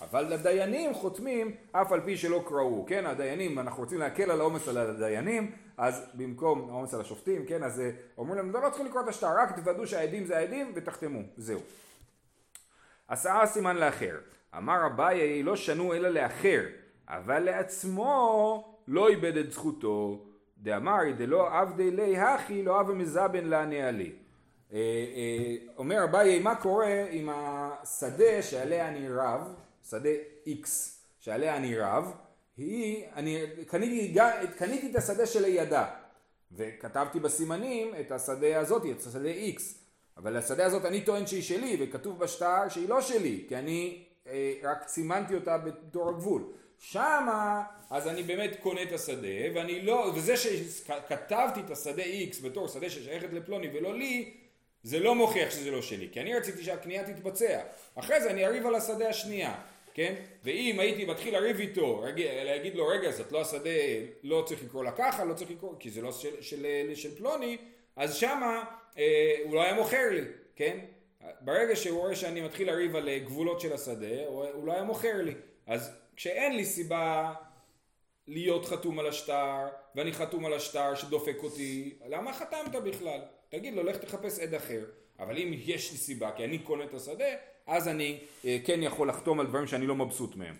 אבל 0.00 0.32
הדיינים 0.32 0.94
חותמים 0.94 1.54
אף 1.72 1.92
על 1.92 2.00
פי 2.00 2.16
שלא 2.16 2.42
קראו, 2.46 2.84
כן? 2.86 3.06
הדיינים, 3.06 3.58
אנחנו 3.58 3.82
רוצים 3.82 3.98
להקל 3.98 4.30
על 4.30 4.40
העומס 4.40 4.68
על 4.68 4.78
הדיינים, 4.78 5.52
אז 5.80 6.02
במקום 6.14 6.70
העומס 6.70 6.94
על 6.94 7.00
השופטים, 7.00 7.46
כן? 7.46 7.62
אז 7.62 7.80
אה, 7.80 7.90
אומרים 8.18 8.36
להם, 8.36 8.50
לא, 8.50 8.62
לא 8.62 8.68
צריכים 8.68 8.86
לקרוא 8.86 9.02
את 9.02 9.08
השטר, 9.08 9.26
רק 9.38 9.56
תוודאו 9.56 9.86
שהעדים 9.86 10.24
זה 10.24 10.38
העדים 10.38 10.72
ותחתמו, 10.74 11.20
זהו. 11.36 11.60
עשרה 13.08 13.46
סימן 13.46 13.76
לאחר. 13.76 14.16
אמר 14.56 14.86
אביי 14.86 15.42
לא 15.42 15.56
שנו 15.56 15.94
אלא 15.94 16.08
לאחר, 16.08 16.60
אבל 17.08 17.38
לעצמו 17.38 18.78
לא 18.88 19.08
איבד 19.08 19.36
את 19.36 19.52
זכותו. 19.52 20.26
דאמרי 20.58 21.12
דלא 21.12 21.60
עבדי 21.60 21.90
לי 21.90 22.18
הכי 22.18 22.62
לא 22.62 22.80
אבה 22.80 22.94
מזבן 22.94 23.44
לה 23.44 23.64
נעלי. 23.64 24.12
אה, 24.72 24.78
אה, 25.16 25.56
אומר 25.76 26.04
אביי 26.04 26.40
מה 26.40 26.54
קורה 26.54 27.04
עם 27.10 27.28
השדה 27.32 28.42
שעליה 28.42 28.88
אני 28.88 29.08
רב, 29.08 29.54
שדה 29.90 30.10
X 30.46 30.68
שעליה 31.20 31.56
אני 31.56 31.78
רב, 31.78 32.12
היא, 32.56 33.04
אני 33.14 33.42
קניתי, 33.66 34.18
קניתי 34.56 34.90
את 34.90 34.96
השדה 34.96 35.26
שלידה 35.26 35.86
וכתבתי 36.52 37.20
בסימנים 37.20 37.94
את 38.00 38.12
השדה 38.12 38.60
הזאת, 38.60 38.82
את 38.86 39.06
השדה 39.06 39.28
X. 39.56 39.60
אבל 40.16 40.36
השדה 40.36 40.66
הזאת 40.66 40.84
אני 40.84 41.00
טוען 41.00 41.26
שהיא 41.26 41.42
שלי 41.42 41.76
וכתוב 41.80 42.18
בשטר 42.18 42.68
שהיא 42.68 42.88
לא 42.88 43.00
שלי 43.00 43.44
כי 43.48 43.56
אני 43.56 44.04
אה, 44.26 44.54
רק 44.62 44.88
סימנתי 44.88 45.34
אותה 45.34 45.58
בתור 45.58 46.08
הגבול. 46.08 46.42
שמה 46.78 47.62
אז 47.90 48.08
אני 48.08 48.22
באמת 48.22 48.56
קונה 48.62 48.82
את 48.82 48.92
השדה 48.92 49.28
ואני 49.54 49.82
לא, 49.82 50.12
וזה 50.14 50.36
שכתבתי 50.36 51.60
את 51.60 51.70
השדה 51.70 52.02
X 52.02 52.44
בתור 52.44 52.68
שדה 52.68 52.90
ששייכת 52.90 53.32
לפלוני 53.32 53.68
ולא 53.72 53.94
לי 53.94 54.34
זה 54.82 54.98
לא 54.98 55.14
מוכיח 55.14 55.50
שזה 55.50 55.70
לא 55.70 55.82
שלי 55.82 56.08
כי 56.12 56.20
אני 56.20 56.34
רציתי 56.34 56.64
שהקנייה 56.64 57.04
תתבצע. 57.04 57.60
אחרי 57.94 58.20
זה 58.20 58.30
אני 58.30 58.46
אריב 58.46 58.66
על 58.66 58.74
השדה 58.74 59.08
השנייה 59.08 59.54
כן? 59.94 60.14
ואם 60.44 60.80
הייתי 60.80 61.04
מתחיל 61.04 61.34
לריב 61.34 61.58
איתו, 61.58 62.04
להגיד 62.44 62.74
לו 62.74 62.86
רגע 62.86 63.10
זאת 63.10 63.32
לא 63.32 63.40
השדה, 63.40 63.70
לא 64.22 64.44
צריך 64.46 64.64
לקרוא 64.64 64.84
לה 64.84 64.92
ככה, 64.92 65.24
לא 65.24 65.34
צריך 65.34 65.50
לקרוא, 65.50 65.74
כי 65.78 65.90
זה 65.90 66.02
לא 66.02 66.12
של, 66.12 66.42
של, 66.42 66.90
של 66.94 67.14
פלוני, 67.16 67.56
אז 67.96 68.14
שמה 68.14 68.64
אה, 68.98 69.36
הוא 69.44 69.54
לא 69.54 69.62
היה 69.62 69.74
מוכר 69.74 70.08
לי, 70.10 70.24
כן? 70.56 70.78
ברגע 71.40 71.76
שהוא 71.76 72.00
רואה 72.00 72.16
שאני 72.16 72.40
מתחיל 72.40 72.70
לריב 72.70 72.96
על 72.96 73.08
אה, 73.08 73.18
גבולות 73.18 73.60
של 73.60 73.72
השדה, 73.72 74.26
הוא 74.26 74.66
לא 74.66 74.72
היה 74.72 74.82
מוכר 74.82 75.22
לי. 75.22 75.34
אז 75.66 75.90
כשאין 76.16 76.56
לי 76.56 76.64
סיבה 76.64 77.32
להיות 78.28 78.66
חתום 78.66 78.98
על 78.98 79.06
השטר, 79.06 79.68
ואני 79.94 80.12
חתום 80.12 80.46
על 80.46 80.54
השטר 80.54 80.94
שדופק 80.94 81.36
אותי, 81.42 81.98
למה 82.06 82.32
חתמת 82.32 82.74
בכלל? 82.84 83.20
תגיד 83.48 83.74
לו, 83.74 83.82
לך 83.82 83.96
תחפש 83.96 84.38
עד 84.38 84.54
אחר. 84.54 84.84
אבל 85.18 85.38
אם 85.38 85.52
יש 85.54 85.92
לי 85.92 85.98
סיבה, 85.98 86.30
כי 86.36 86.44
אני 86.44 86.58
קונה 86.58 86.84
את 86.84 86.94
השדה, 86.94 87.34
אז 87.70 87.88
אני 87.88 88.18
אה, 88.44 88.58
כן 88.64 88.82
יכול 88.82 89.08
לחתום 89.08 89.40
על 89.40 89.46
דברים 89.46 89.66
שאני 89.66 89.86
לא 89.86 89.96
מבסוט 89.96 90.36
מהם. 90.36 90.54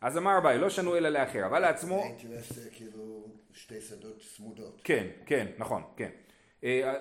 אז 0.00 0.18
אמר 0.18 0.40
ביי, 0.40 0.58
לא 0.58 0.70
שנו 0.70 0.96
אלא 0.96 1.08
לאחר, 1.08 1.46
אבל 1.46 1.58
לעצמו... 1.58 2.02
האינטרס 2.02 2.52
זה 2.52 2.70
כאילו 2.70 3.24
שתי 3.52 3.80
שדות 3.80 4.22
צמודות. 4.36 4.80
כן, 4.84 5.06
כן, 5.26 5.46
נכון, 5.58 5.82
כן. 5.96 6.10
אה, 6.64 6.94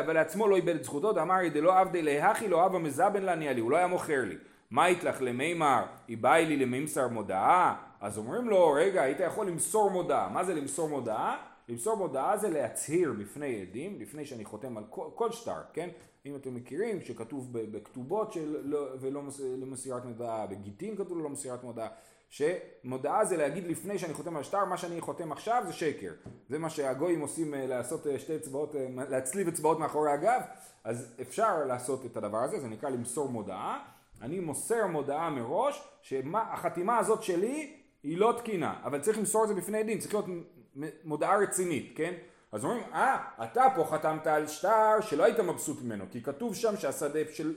אבל 0.00 0.14
לעצמו 0.14 0.48
לא 0.48 0.56
איבד 0.56 0.74
את 0.74 0.84
זכותו, 0.84 1.22
אמר 1.22 1.48
דלא 1.52 1.78
עבדי 1.80 2.02
להכי 2.02 2.48
לא 2.48 2.66
אבא 2.66 2.78
מזבן 2.78 3.22
לענייה 3.22 3.52
לי, 3.52 3.60
הוא 3.60 3.70
לא 3.70 3.76
היה 3.76 3.86
מוכר 3.86 4.24
לי. 4.24 4.36
מה 4.70 4.90
יתלך 4.90 5.22
למימר, 5.22 5.82
איבאי 6.08 6.46
לי 6.46 6.56
למימסר 6.56 7.08
מודעה? 7.08 7.74
אז 8.00 8.18
אומרים 8.18 8.48
לו, 8.48 8.72
רגע, 8.72 9.02
היית 9.02 9.20
יכול 9.20 9.46
למסור 9.46 9.90
מודעה. 9.90 10.28
מה 10.28 10.44
זה 10.44 10.54
למסור 10.54 10.88
מודעה? 10.88 11.36
למסור 11.68 11.96
מודעה 11.96 12.36
זה 12.36 12.48
להצהיר 12.48 13.12
בפני 13.12 13.62
עדים, 13.62 14.00
לפני 14.00 14.24
שאני 14.24 14.44
חותם 14.44 14.76
על 14.76 14.84
כל, 14.90 15.06
כל 15.14 15.32
שטר, 15.32 15.60
כן? 15.72 15.88
אם 16.26 16.36
אתם 16.36 16.54
מכירים, 16.54 17.00
שכתוב 17.00 17.48
בכתובות 17.52 18.32
של 18.32 18.60
לא, 18.62 18.86
ולא 19.00 19.22
מסירת 19.66 20.04
מודעה, 20.04 20.46
בגיטין 20.46 20.96
כתוב 20.96 21.18
לא 21.18 21.28
מסירת 21.28 21.64
מודעה, 21.64 21.88
שמודעה 22.32 23.24
זה 23.24 23.36
להגיד 23.36 23.66
לפני 23.66 23.98
שאני 23.98 24.14
חותם 24.14 24.36
על 24.36 24.42
שטר, 24.42 24.64
מה 24.64 24.76
שאני 24.76 25.00
חותם 25.00 25.32
עכשיו 25.32 25.62
זה 25.66 25.72
שקר. 25.72 26.12
זה 26.48 26.58
מה 26.58 26.70
שהגויים 26.70 27.20
עושים 27.20 27.54
אה, 27.54 27.66
לעשות 27.66 28.06
אה, 28.06 28.18
שתי 28.18 28.36
אצבעות, 28.36 28.76
אה, 28.76 28.86
להצליב 29.08 29.48
אצבעות 29.48 29.78
מאחורי 29.78 30.10
הגב, 30.10 30.40
אז 30.84 31.14
אפשר 31.20 31.64
לעשות 31.64 32.06
את 32.06 32.16
הדבר 32.16 32.38
הזה, 32.38 32.60
זה 32.60 32.68
נקרא 32.68 32.90
למסור 32.90 33.28
מודעה. 33.28 33.84
אני 34.22 34.40
מוסר 34.40 34.86
מודעה 34.86 35.30
מראש, 35.30 35.88
שהחתימה 36.02 36.98
הזאת 36.98 37.22
שלי 37.22 37.76
היא 38.02 38.18
לא 38.18 38.34
תקינה, 38.38 38.80
אבל 38.84 39.00
צריך 39.00 39.18
למסור 39.18 39.42
את 39.42 39.48
זה 39.48 39.54
בפני 39.54 39.82
דין, 39.82 39.98
צריך 39.98 40.14
להיות 40.14 40.26
מודעה 41.04 41.38
רצינית, 41.38 41.92
כן? 41.96 42.14
אז 42.52 42.64
אומרים, 42.64 42.82
אה, 42.94 43.18
אתה 43.44 43.64
פה 43.76 43.84
חתמת 43.84 44.26
על 44.26 44.46
שטר 44.46 45.00
שלא 45.00 45.24
היית 45.24 45.40
מבסוט 45.40 45.82
ממנו, 45.82 46.04
כי 46.10 46.22
כתוב 46.22 46.54
שם 46.54 46.76
שהשדה 46.76 47.18
של 47.32 47.54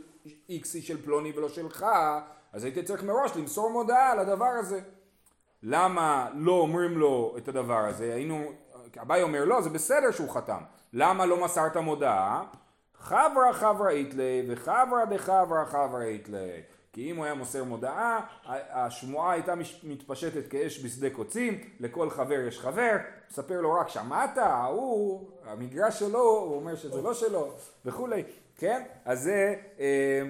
איקס 0.49 0.73
היא 0.73 0.83
של 0.83 1.01
פלוני 1.05 1.33
ולא 1.37 1.49
שלך, 1.49 1.85
אז 2.53 2.63
הייתי 2.63 2.83
צריך 2.83 3.03
מראש 3.03 3.35
למסור 3.35 3.69
מודעה 3.69 4.11
על 4.11 4.19
הדבר 4.19 4.45
הזה. 4.59 4.79
למה 5.63 6.29
לא 6.33 6.51
אומרים 6.51 6.97
לו 6.97 7.35
את 7.37 7.47
הדבר 7.47 7.85
הזה? 7.85 8.13
היינו, 8.13 8.51
אביי 9.01 9.23
אומר 9.23 9.45
לא, 9.45 9.61
זה 9.61 9.69
בסדר 9.69 10.11
שהוא 10.11 10.29
חתם. 10.29 10.61
למה 10.93 11.25
לא 11.25 11.43
מסרת 11.43 11.77
מודעה? 11.77 12.43
חברה 12.99 13.53
חברה 13.53 13.89
איתלי 13.89 14.43
וחברה 14.49 15.05
דחברה 15.09 15.65
חברה 15.65 16.03
איתלי. 16.03 16.61
כי 16.95 17.11
אם 17.11 17.15
הוא 17.15 17.25
היה 17.25 17.33
מוסר 17.33 17.63
מודעה, 17.63 18.27
השמועה 18.69 19.31
הייתה 19.31 19.53
מתפשטת 19.83 20.47
כאש 20.47 20.85
בשדה 20.85 21.09
קוצים, 21.09 21.61
לכל 21.79 22.09
חבר 22.09 22.39
יש 22.47 22.59
חבר, 22.59 22.95
מספר 23.31 23.61
לו 23.61 23.73
רק 23.73 23.89
שמעת, 23.89 24.37
ההוא, 24.37 25.29
המגרש 25.45 25.99
שלו, 25.99 26.19
הוא 26.19 26.55
אומר 26.55 26.75
שזה 26.75 27.01
לא 27.01 27.13
שלו, 27.13 27.53
וכולי, 27.85 28.23
כן? 28.57 28.83
אז 29.05 29.23
זה... 29.23 29.55
אה, 29.79 30.21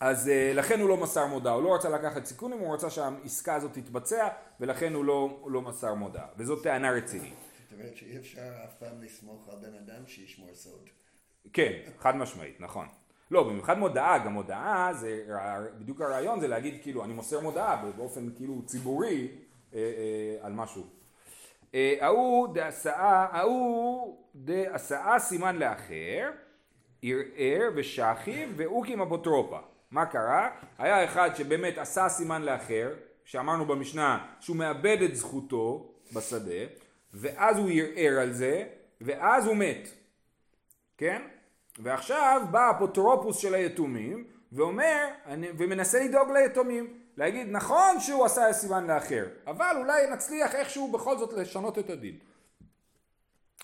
אז 0.00 0.28
אה, 0.28 0.52
לכן 0.54 0.80
הוא 0.80 0.88
לא 0.88 0.96
מסר 0.96 1.26
מודעה, 1.26 1.54
הוא 1.54 1.62
לא 1.62 1.74
רצה 1.74 1.88
לקחת 1.88 2.24
סיכונים, 2.24 2.58
הוא 2.58 2.74
רצה 2.74 2.90
שהעסקה 2.90 3.54
הזאת 3.54 3.72
תתבצע 3.74 4.28
ולכן 4.60 4.94
הוא 4.94 5.04
לא, 5.04 5.38
הוא 5.40 5.50
לא 5.50 5.62
מסר 5.62 5.94
מודעה, 5.94 6.26
וזאת 6.36 6.62
טענה 6.62 6.90
רצינית. 6.90 7.34
זאת 7.62 7.72
אומרת 7.72 7.96
שאי 7.96 8.18
אפשר 8.18 8.50
אף 8.64 8.74
פעם 8.78 9.02
לסמוך 9.02 9.48
על 9.48 9.58
בן 9.58 9.74
אדם 9.74 10.06
שישמור 10.06 10.50
סוד. 10.54 10.88
כן, 11.52 11.72
חד 11.98 12.16
משמעית, 12.16 12.60
נכון. 12.60 12.86
לא, 13.30 13.48
במיוחד 13.48 13.78
מודעה, 13.78 14.18
גם 14.18 14.32
מודעה 14.32 14.90
זה, 14.94 15.22
בדיוק 15.78 16.00
הרעיון 16.00 16.40
זה 16.40 16.48
להגיד 16.48 16.82
כאילו 16.82 17.04
אני 17.04 17.12
מוסר 17.12 17.40
מודעה 17.40 17.90
באופן 17.96 18.30
כאילו 18.36 18.62
ציבורי 18.66 19.28
אה, 19.74 19.78
אה, 19.78 20.46
על 20.46 20.52
משהו. 20.52 20.86
אה, 21.74 21.94
ההוא 22.00 22.54
דעשאה, 22.54 23.26
ההוא 23.30 24.16
דעשאה 24.34 25.18
סימן 25.18 25.56
לאחר, 25.56 26.30
ערער 27.02 27.70
ושחיב 27.76 28.52
ואוקים 28.56 29.02
אפוטרופה. 29.02 29.58
מה 29.90 30.06
קרה? 30.06 30.50
היה 30.78 31.04
אחד 31.04 31.30
שבאמת 31.34 31.78
עשה 31.78 32.08
סימן 32.08 32.42
לאחר, 32.42 32.94
שאמרנו 33.24 33.64
במשנה 33.64 34.26
שהוא 34.40 34.56
מאבד 34.56 35.02
את 35.04 35.16
זכותו 35.16 35.92
בשדה, 36.12 36.64
ואז 37.14 37.58
הוא 37.58 37.70
ערער 37.70 38.20
על 38.20 38.32
זה, 38.32 38.64
ואז 39.00 39.46
הוא 39.46 39.56
מת. 39.56 39.88
כן? 40.98 41.22
ועכשיו 41.78 42.42
בא 42.50 42.60
האפוטרופוס 42.60 43.38
של 43.38 43.54
היתומים 43.54 44.24
ואומר, 44.52 45.08
ומנסה 45.58 46.04
לדאוג 46.04 46.30
ליתומים, 46.30 46.94
להגיד 47.16 47.46
נכון 47.50 48.00
שהוא 48.00 48.24
עשה 48.24 48.52
סימן 48.52 48.86
לאחר, 48.86 49.26
אבל 49.46 49.76
אולי 49.78 50.10
נצליח 50.10 50.54
איכשהו 50.54 50.92
בכל 50.92 51.18
זאת 51.18 51.32
לשנות 51.32 51.78
את 51.78 51.90
הדין. 51.90 52.18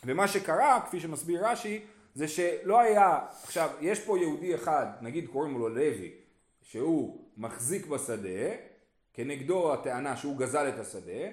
ומה 0.04 0.28
שקרה, 0.28 0.80
כפי 0.86 1.00
שמסביר 1.00 1.46
רש"י, 1.46 1.84
זה 2.14 2.28
שלא 2.28 2.80
היה, 2.80 3.18
עכשיו 3.42 3.70
יש 3.80 4.00
פה 4.00 4.18
יהודי 4.18 4.54
אחד, 4.54 4.86
נגיד 5.00 5.28
קוראים 5.28 5.58
לו 5.58 5.68
לוי, 5.68 6.12
שהוא 6.62 7.28
מחזיק 7.36 7.86
בשדה, 7.86 8.54
כנגדו 9.12 9.72
הטענה 9.72 10.16
שהוא 10.16 10.36
גזל 10.36 10.68
את 10.68 10.78
השדה, 10.78 11.10
אה, 11.12 11.30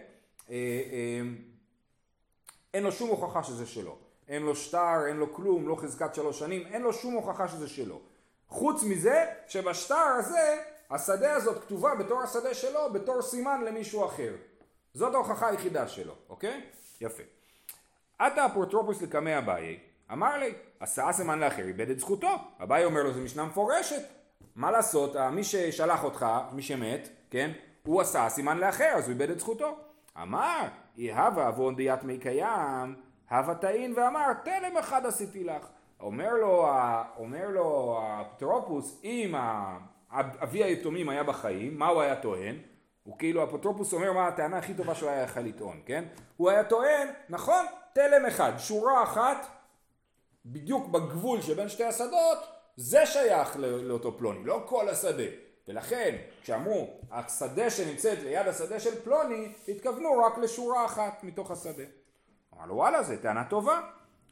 אה, 0.49 1.21
אין 2.73 2.83
לו 2.83 2.91
שום 2.91 3.09
הוכחה 3.09 3.43
שזה 3.43 3.65
שלו. 3.65 4.10
אין 4.31 4.43
לו 4.43 4.55
שטר, 4.55 5.05
אין 5.07 5.17
לו 5.17 5.33
כלום, 5.33 5.67
לא 5.67 5.75
חזקת 5.75 6.15
שלוש 6.15 6.39
שנים, 6.39 6.67
אין 6.67 6.81
לו 6.81 6.93
שום 6.93 7.13
הוכחה 7.13 7.47
שזה 7.47 7.67
שלו. 7.67 7.99
חוץ 8.47 8.83
מזה 8.83 9.25
שבשטר 9.47 9.95
הזה, 9.95 10.57
השדה 10.91 11.33
הזאת 11.33 11.63
כתובה 11.63 11.95
בתור 11.95 12.21
השדה 12.21 12.53
שלו, 12.53 12.93
בתור 12.93 13.21
סימן 13.21 13.61
למישהו 13.65 14.05
אחר. 14.05 14.33
זאת 14.93 15.13
ההוכחה 15.13 15.47
היחידה 15.47 15.87
שלו, 15.87 16.13
אוקיי? 16.29 16.61
יפה. 17.01 17.23
עתה 18.19 18.45
אפוטרופוס 18.45 19.01
לקמי 19.01 19.37
אביי, 19.37 19.79
אמר 20.11 20.37
לי, 20.37 20.53
עשה 20.79 21.13
סימן 21.13 21.39
לאחר, 21.39 21.63
איבד 21.63 21.89
את 21.89 21.99
זכותו. 21.99 22.35
אביי 22.63 22.85
אומר 22.85 23.03
לו, 23.03 23.13
זו 23.13 23.19
משנה 23.19 23.45
מפורשת. 23.45 24.01
מה 24.55 24.71
לעשות, 24.71 25.15
מי 25.15 25.43
ששלח 25.43 26.03
אותך, 26.03 26.25
מי 26.51 26.61
שמת, 26.61 27.09
כן? 27.29 27.51
הוא 27.83 28.01
עשה 28.01 28.29
סימן 28.29 28.57
לאחר, 28.57 28.93
אז 28.95 29.03
הוא 29.03 29.13
איבד 29.13 29.29
את 29.29 29.39
זכותו. 29.39 29.77
אמר, 30.21 30.67
יהבה 30.97 31.47
עוון 31.47 31.75
דיית 31.75 32.03
מי 32.03 32.17
קיים, 32.17 32.95
הווה 33.31 33.55
טעין 33.55 33.93
ואמר 33.95 34.33
תלם 34.43 34.77
אחד 34.77 35.05
עשיתי 35.05 35.43
לך. 35.43 35.67
אומר 35.99 36.33
לו, 36.33 36.67
אומר 37.17 37.47
לו 37.49 37.99
האפוטרופוס 38.01 39.01
אם 39.03 39.35
אבי 40.11 40.63
היתומים 40.63 41.09
היה 41.09 41.23
בחיים, 41.23 41.77
מה 41.77 41.87
הוא 41.87 42.01
היה 42.01 42.15
טוען? 42.15 42.55
הוא 43.03 43.17
כאילו 43.17 43.41
האפוטרופוס 43.41 43.93
אומר 43.93 44.13
מה 44.13 44.27
הטענה 44.27 44.57
הכי 44.57 44.73
טובה 44.73 44.95
שהוא 44.95 45.09
היה 45.09 45.23
יכול 45.23 45.43
לטעון, 45.43 45.81
כן? 45.85 46.05
הוא 46.37 46.49
היה 46.49 46.63
טוען, 46.63 47.07
נכון, 47.29 47.65
תלם 47.93 48.25
אחד, 48.25 48.51
שורה 48.57 49.03
אחת, 49.03 49.45
בדיוק 50.45 50.87
בגבול 50.87 51.41
שבין 51.41 51.69
שתי 51.69 51.83
השדות, 51.83 52.37
זה 52.75 53.05
שייך 53.05 53.57
לאותו 53.59 54.17
פלוני, 54.17 54.43
לא 54.43 54.63
כל 54.65 54.89
השדה. 54.89 55.23
ולכן 55.67 56.15
כשאמרו 56.43 56.87
השדה 57.11 57.69
שנמצאת 57.69 58.19
ליד 58.23 58.47
השדה 58.47 58.79
של 58.79 59.01
פלוני, 59.03 59.53
התכוונו 59.67 60.17
רק 60.17 60.37
לשורה 60.37 60.85
אחת 60.85 61.23
מתוך 61.23 61.51
השדה. 61.51 61.83
אמר 62.61 62.69
לו 62.69 62.75
וואלה 62.75 63.03
זה 63.03 63.21
טענה 63.21 63.43
טובה. 63.43 63.81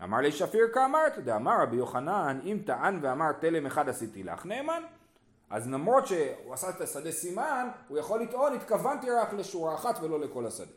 אמר 0.04 0.18
לי 0.18 0.32
שפיר 0.32 0.68
כאמרת, 0.74 1.20
דאמר 1.20 1.62
רבי 1.62 1.76
יוחנן 1.76 2.40
אם 2.44 2.60
טען 2.66 3.00
ואמר 3.02 3.32
תלם 3.32 3.66
אחד 3.66 3.90
עשיתי 3.90 4.24
לך 4.24 4.46
נאמן 4.46 4.84
אז 5.50 5.68
למרות 5.68 6.08
שהוא 6.08 6.54
עשה 6.54 6.70
את 6.70 6.82
השדה 6.82 7.12
סימן 7.12 7.68
הוא 7.88 7.98
יכול 7.98 8.22
לטעון 8.22 8.54
התכוונתי 8.54 9.12
רק 9.12 9.34
לשורה 9.34 9.76
אחת 9.76 10.00
ולא 10.02 10.20
לכל 10.20 10.46
השדה. 10.46 10.72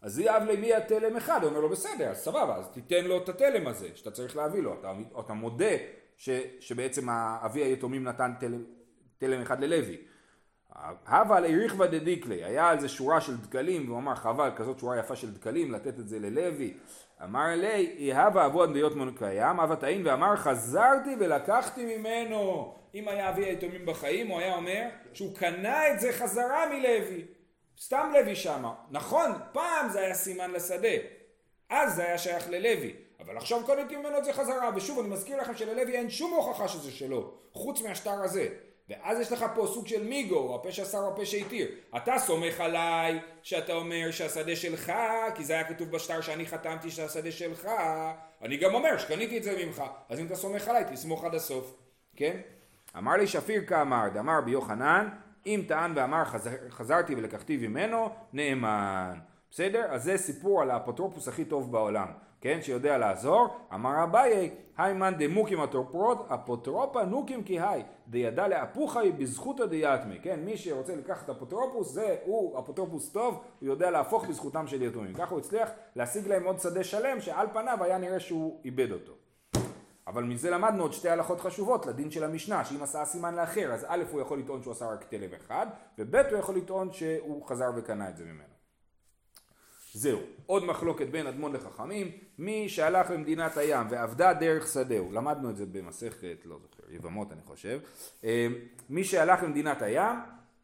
אז 0.00 0.18
יאב 0.18 0.42
למי 0.42 0.74
התלם 0.74 1.16
אחד, 1.16 1.42
הוא 1.42 1.48
אומר 1.48 1.60
לו 1.60 1.68
בסדר, 1.68 2.10
אז 2.10 2.16
סבבה, 2.16 2.56
אז 2.56 2.68
תיתן 2.68 3.04
לו 3.04 3.22
את 3.22 3.28
התלם 3.28 3.66
הזה 3.66 3.88
שאתה 3.94 4.10
צריך 4.10 4.36
להביא 4.36 4.62
לו, 4.62 4.74
אתה, 4.74 4.92
אתה 5.20 5.32
מודה 5.32 5.76
ש, 6.16 6.30
שבעצם 6.60 7.10
אבי 7.10 7.60
היתומים 7.60 8.04
נתן 8.04 8.32
תלם, 8.40 8.64
תלם 9.18 9.42
אחד 9.42 9.60
ללוי. 9.60 9.98
הווה 11.08 11.40
לאריכבא 11.40 11.86
דדיקלי, 11.86 12.44
היה 12.44 12.68
על 12.68 12.80
זה 12.80 12.88
שורה 12.88 13.20
של 13.20 13.36
דקלים, 13.36 13.88
והוא 13.88 13.98
אמר 13.98 14.14
חבל 14.14 14.50
כזאת 14.56 14.78
שורה 14.78 14.98
יפה 14.98 15.16
של 15.16 15.34
דקלים, 15.34 15.72
לתת 15.72 15.98
את 15.98 16.08
זה 16.08 16.18
ללוי. 16.18 16.74
אמר 17.24 17.46
לי, 17.56 18.12
הווה 18.14 18.46
אבו 18.46 18.62
עדיות 18.62 18.92
קיים, 19.18 19.60
הווה 19.60 19.76
טעין 19.76 20.06
ואמר 20.06 20.36
חזרתי 20.36 21.16
ולקחתי 21.20 21.96
ממנו. 21.96 22.74
אם 22.94 23.08
היה 23.08 23.28
אבי 23.28 23.44
היתומים 23.44 23.86
בחיים, 23.86 24.28
הוא 24.28 24.38
היה 24.38 24.56
אומר 24.56 24.82
שהוא 25.12 25.36
קנה 25.36 25.92
את 25.92 26.00
זה 26.00 26.12
חזרה 26.12 26.66
מלוי. 26.66 27.24
סתם 27.80 28.12
לוי 28.14 28.36
שמה. 28.36 28.74
נכון, 28.90 29.32
פעם 29.52 29.88
זה 29.88 30.00
היה 30.00 30.14
סימן 30.14 30.50
לשדה. 30.50 30.88
אז 31.70 31.94
זה 31.94 32.04
היה 32.04 32.18
שייך 32.18 32.50
ללוי. 32.50 32.94
אבל 33.20 33.36
עכשיו 33.36 33.66
קניתי 33.66 33.96
ממנו 33.96 34.18
את 34.18 34.24
זה 34.24 34.32
חזרה, 34.32 34.70
ושוב 34.76 34.98
אני 34.98 35.08
מזכיר 35.08 35.40
לכם 35.40 35.54
שללוי 35.54 35.96
אין 35.96 36.10
שום 36.10 36.32
הוכחה 36.32 36.68
שזה 36.68 36.92
שלו, 36.92 37.34
חוץ 37.52 37.82
מהשטר 37.82 38.22
הזה. 38.22 38.48
ואז 38.88 39.20
יש 39.20 39.32
לך 39.32 39.46
פה 39.54 39.66
סוג 39.66 39.86
של 39.86 40.04
מיגו, 40.04 40.54
הפה 40.54 40.72
שאסר 40.72 41.08
הפה 41.08 41.26
שהתיר. 41.26 41.68
אתה 41.96 42.18
סומך 42.18 42.60
עליי 42.60 43.20
שאתה 43.42 43.72
אומר 43.72 44.10
שהשדה 44.10 44.56
שלך, 44.56 44.92
כי 45.34 45.44
זה 45.44 45.52
היה 45.52 45.64
כתוב 45.64 45.90
בשטר 45.90 46.20
שאני 46.20 46.46
חתמתי 46.46 46.90
שהשדה 46.90 47.32
שלך, 47.32 47.68
אני 48.42 48.56
גם 48.56 48.74
אומר 48.74 48.98
שקניתי 48.98 49.38
את 49.38 49.42
זה 49.42 49.64
ממך. 49.64 49.82
אז 50.08 50.20
אם 50.20 50.26
אתה 50.26 50.36
סומך 50.36 50.68
עליי, 50.68 50.84
תסמוך 50.92 51.24
עד 51.24 51.34
הסוף, 51.34 51.76
כן? 52.16 52.36
אמר 52.98 53.12
לי 53.12 53.26
שפיר 53.26 53.64
כאמר, 53.66 54.08
דאמר 54.14 54.40
ביוחנן, 54.40 55.08
אם 55.46 55.64
טען 55.68 55.92
ואמר 55.96 56.24
חזר, 56.24 56.50
חזרתי 56.70 57.14
ולקחתי 57.14 57.56
ממנו, 57.56 58.08
נאמן. 58.32 59.18
בסדר? 59.50 59.86
אז 59.90 60.04
זה 60.04 60.16
סיפור 60.16 60.62
על 60.62 60.70
האפוטרופוס 60.70 61.28
הכי 61.28 61.44
טוב 61.44 61.72
בעולם. 61.72 62.06
כן, 62.40 62.58
שיודע 62.62 62.98
לעזור, 62.98 63.48
אמר 63.74 64.04
אביי, 64.04 64.50
היימן 64.78 65.14
דמוקים 65.18 65.58
אפוטרופה 66.34 67.04
נוקים 67.04 67.44
כי 67.44 67.60
היי, 67.60 67.82
דידע 68.08 68.48
לאפוחי 68.48 69.12
בזכותא 69.12 69.66
דיאטמי, 69.66 70.18
כן, 70.22 70.40
מי 70.44 70.56
שרוצה 70.56 70.96
לקחת 70.96 71.30
אפוטרופוס 71.30 71.92
זה, 71.92 72.16
הוא 72.24 72.58
אפוטרופוס 72.58 73.12
טוב, 73.12 73.42
הוא 73.60 73.68
יודע 73.68 73.90
להפוך 73.90 74.24
בזכותם 74.24 74.66
של 74.66 74.82
יתומים, 74.82 75.14
ככה 75.14 75.30
הוא 75.30 75.40
הצליח 75.40 75.70
להשיג 75.96 76.28
להם 76.28 76.44
עוד 76.44 76.58
שדה 76.58 76.84
שלם 76.84 77.20
שעל 77.20 77.46
פניו 77.52 77.84
היה 77.84 77.98
נראה 77.98 78.20
שהוא 78.20 78.60
איבד 78.64 78.92
אותו. 78.92 79.12
אבל 80.06 80.24
מזה 80.24 80.50
למדנו 80.50 80.82
עוד 80.82 80.92
שתי 80.92 81.08
הלכות 81.08 81.40
חשובות 81.40 81.86
לדין 81.86 82.10
של 82.10 82.24
המשנה, 82.24 82.64
שאם 82.64 82.82
עשה 82.82 83.04
סימן 83.04 83.34
לאחר, 83.34 83.72
אז 83.72 83.86
א' 83.88 84.02
הוא 84.10 84.20
יכול 84.20 84.38
לטעון 84.38 84.62
שהוא 84.62 84.72
עשה 84.72 84.86
רק 84.86 85.04
תלם 85.04 85.34
אחד, 85.34 85.66
וב' 85.98 86.16
הוא 86.16 86.38
יכול 86.38 86.56
לטעון 86.56 86.92
שהוא 86.92 87.46
חזר 87.46 87.70
וקנה 87.76 88.08
את 88.08 88.16
זה 88.16 88.24
ממנו. 88.24 88.55
זהו, 89.96 90.18
עוד 90.46 90.64
מחלוקת 90.64 91.06
בין 91.06 91.26
אדמון 91.26 91.52
לחכמים, 91.52 92.10
מי 92.38 92.68
שהלך 92.68 93.10
למדינת 93.10 93.56
הים 93.56 93.86
ועבדה 93.90 94.32
דרך 94.32 94.68
שדהו, 94.68 95.12
למדנו 95.12 95.50
את 95.50 95.56
זה 95.56 95.66
במסכת, 95.66 96.36
לא 96.44 96.56
זוכר, 96.62 96.92
יבמות 96.94 97.32
אני 97.32 97.40
חושב, 97.46 97.80
אה, 98.24 98.46
מי 98.90 99.04
שהלך 99.04 99.42
למדינת 99.42 99.82
הים 99.82 100.16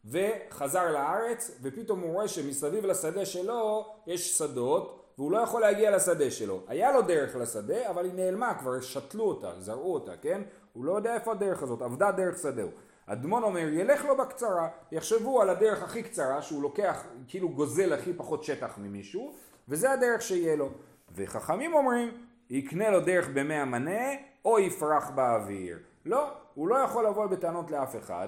וחזר 0.05 0.91
לארץ, 0.91 1.59
ופתאום 1.61 1.99
הוא 1.99 2.13
רואה 2.13 2.27
שמסביב 2.27 2.85
לשדה 2.85 3.25
שלו 3.25 3.93
יש 4.07 4.37
שדות, 4.37 5.13
והוא 5.17 5.31
לא 5.31 5.37
יכול 5.37 5.61
להגיע 5.61 5.95
לשדה 5.95 6.31
שלו. 6.31 6.61
היה 6.67 6.91
לו 6.91 7.01
דרך 7.01 7.35
לשדה, 7.35 7.89
אבל 7.89 8.05
היא 8.05 8.13
נעלמה, 8.13 8.53
כבר 8.59 8.81
שתלו 8.81 9.23
אותה, 9.23 9.51
זרעו 9.59 9.93
אותה, 9.93 10.17
כן? 10.21 10.41
הוא 10.73 10.85
לא 10.85 10.95
יודע 10.95 11.15
איפה 11.15 11.31
הדרך 11.31 11.63
הזאת, 11.63 11.81
עבדה 11.81 12.11
דרך 12.11 12.37
שדהו. 12.37 12.69
אדמון 13.05 13.43
אומר, 13.43 13.69
ילך 13.73 14.05
לו 14.05 14.17
בקצרה, 14.17 14.69
יחשבו 14.91 15.41
על 15.41 15.49
הדרך 15.49 15.83
הכי 15.83 16.03
קצרה, 16.03 16.41
שהוא 16.41 16.61
לוקח, 16.61 17.03
כאילו 17.27 17.49
גוזל 17.49 17.93
הכי 17.93 18.13
פחות 18.13 18.43
שטח 18.43 18.77
ממישהו, 18.77 19.33
וזה 19.67 19.91
הדרך 19.91 20.21
שיהיה 20.21 20.55
לו. 20.55 20.69
וחכמים 21.15 21.73
אומרים, 21.73 22.11
יקנה 22.49 22.89
לו 22.89 22.99
דרך 22.99 23.29
במי 23.33 23.55
המנה, 23.55 24.01
או 24.45 24.59
יפרח 24.59 25.09
באוויר. 25.09 25.79
לא, 26.05 26.31
הוא 26.53 26.67
לא 26.67 26.75
יכול 26.75 27.05
לבוא 27.05 27.25
בטענות 27.25 27.71
לאף 27.71 27.95
אחד, 27.95 28.27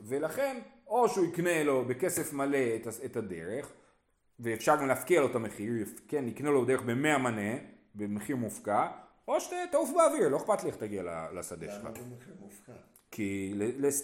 ולכן 0.00 0.60
או 0.86 1.08
שהוא 1.08 1.26
יקנה 1.26 1.64
לו 1.64 1.84
בכסף 1.84 2.32
מלא 2.32 2.58
את 3.04 3.16
הדרך, 3.16 3.72
ואפשר 4.40 4.76
גם 4.76 4.86
להפקיע 4.86 5.20
לו 5.20 5.26
את 5.26 5.34
המחיר, 5.34 5.72
כן, 6.08 6.28
יקנה 6.28 6.50
לו 6.50 6.64
דרך 6.64 6.82
במאה 6.82 7.18
מנה, 7.18 7.56
במחיר 7.94 8.36
מופקע, 8.36 8.86
או 9.28 9.40
שתעוף 9.40 9.90
באוויר, 9.96 10.28
לא 10.28 10.36
אכפת 10.36 10.62
לי 10.62 10.70
איך 10.70 10.76
תגיע 10.76 11.02
לשדה 11.32 11.66
שלך. 11.66 11.84
למה 11.84 11.90
במחיר 11.90 12.34
מופקע? 12.40 12.72
כי 13.10 13.54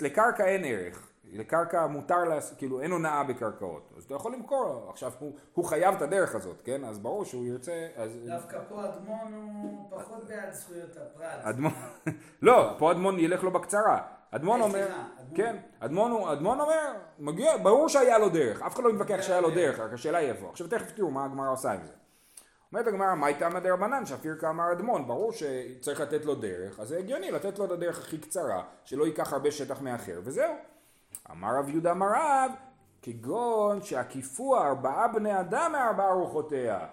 לקרקע 0.01 0.47
אין 0.47 0.65
ערך, 0.65 1.13
לקרקע 1.33 1.87
מותר, 1.87 2.25
לה, 2.25 2.39
כאילו 2.59 2.81
אין 2.81 2.91
הונאה 2.91 3.25
בקרקעות, 3.25 3.93
אז 3.97 4.05
אתה 4.05 4.15
יכול 4.15 4.33
למכור 4.33 4.65
לו, 4.65 4.91
עכשיו 4.91 5.13
הוא, 5.19 5.33
הוא 5.55 5.65
חייב 5.65 5.95
את 5.95 6.03
הדרך 6.03 6.35
הזאת, 6.35 6.63
כן? 6.65 6.85
אז 6.85 6.99
ברור 6.99 7.25
שהוא 7.25 7.47
ירצה... 7.47 7.89
אז... 7.97 8.11
דווקא 8.27 8.59
פה 8.69 8.85
אדמון 8.85 9.33
הוא 9.33 9.91
פחות 9.91 10.29
בעד 10.29 10.53
זכויות 10.53 10.97
הפרט. 10.97 11.41
אדמון, 11.43 11.73
לא, 12.43 12.75
פה 12.79 12.93
אדמון 12.93 13.19
ילך 13.19 13.45
לו 13.45 13.51
בקצרה. 13.51 14.03
אדמון 14.31 14.61
אומר, 14.61 14.89
כן, 15.35 15.57
אדמון, 15.81 16.29
אדמון 16.29 16.61
אומר, 16.61 16.93
מגיע, 17.19 17.57
ברור 17.57 17.89
שהיה 17.89 18.19
לו 18.19 18.29
דרך, 18.29 18.63
אף 18.63 18.75
אחד 18.75 18.85
לא 18.85 18.93
מתווכח 18.93 19.23
שהיה 19.23 19.41
לו 19.41 19.51
דרך, 19.51 19.79
רק 19.79 19.93
השאלה 19.93 20.19
היא 20.19 20.29
איפה. 20.29 20.51
עכשיו 20.51 20.69
תכף 20.69 20.93
תראו 20.93 21.11
מה 21.11 21.25
הגמרא 21.25 21.53
עושה 21.53 21.73
עם 21.73 21.81
זה. 21.85 21.93
אומרת 22.73 22.87
הגמרא, 22.87 23.15
מה 23.15 23.27
איתמא 23.27 23.61
דרבנן 23.61 24.07
שאפיר 24.07 24.37
כאמר 24.41 24.73
אדמון, 24.73 25.07
ברור 25.07 25.33
שצריך 25.33 26.01
לתת 26.01 26.25
לו 26.25 26.35
דרך, 26.35 26.81
אז 26.81 26.89
זה 26.89 26.99
הגיוני 26.99 27.31
לתת 27.31 27.59
לו 27.59 27.65
את 27.65 27.71
הדרך 27.71 27.99
הכי 27.99 28.19
קצרה, 28.19 28.63
שלא 28.85 29.05
ייקח 29.07 29.33
הרבה 29.33 29.51
שטח 29.51 29.81
מאחר, 29.81 30.21
וזהו. 30.25 30.55
אמר 31.31 31.57
רב 31.59 31.69
יהודה 31.69 31.91
אמר 31.91 32.07
רב, 32.07 32.53
כגון 33.03 33.83
שעקיפו 33.83 34.57
ארבעה 34.57 35.09
בני 35.09 35.41
אדם 35.41 35.73
מארבעה 35.73 36.13
רוחותיה. 36.13 36.87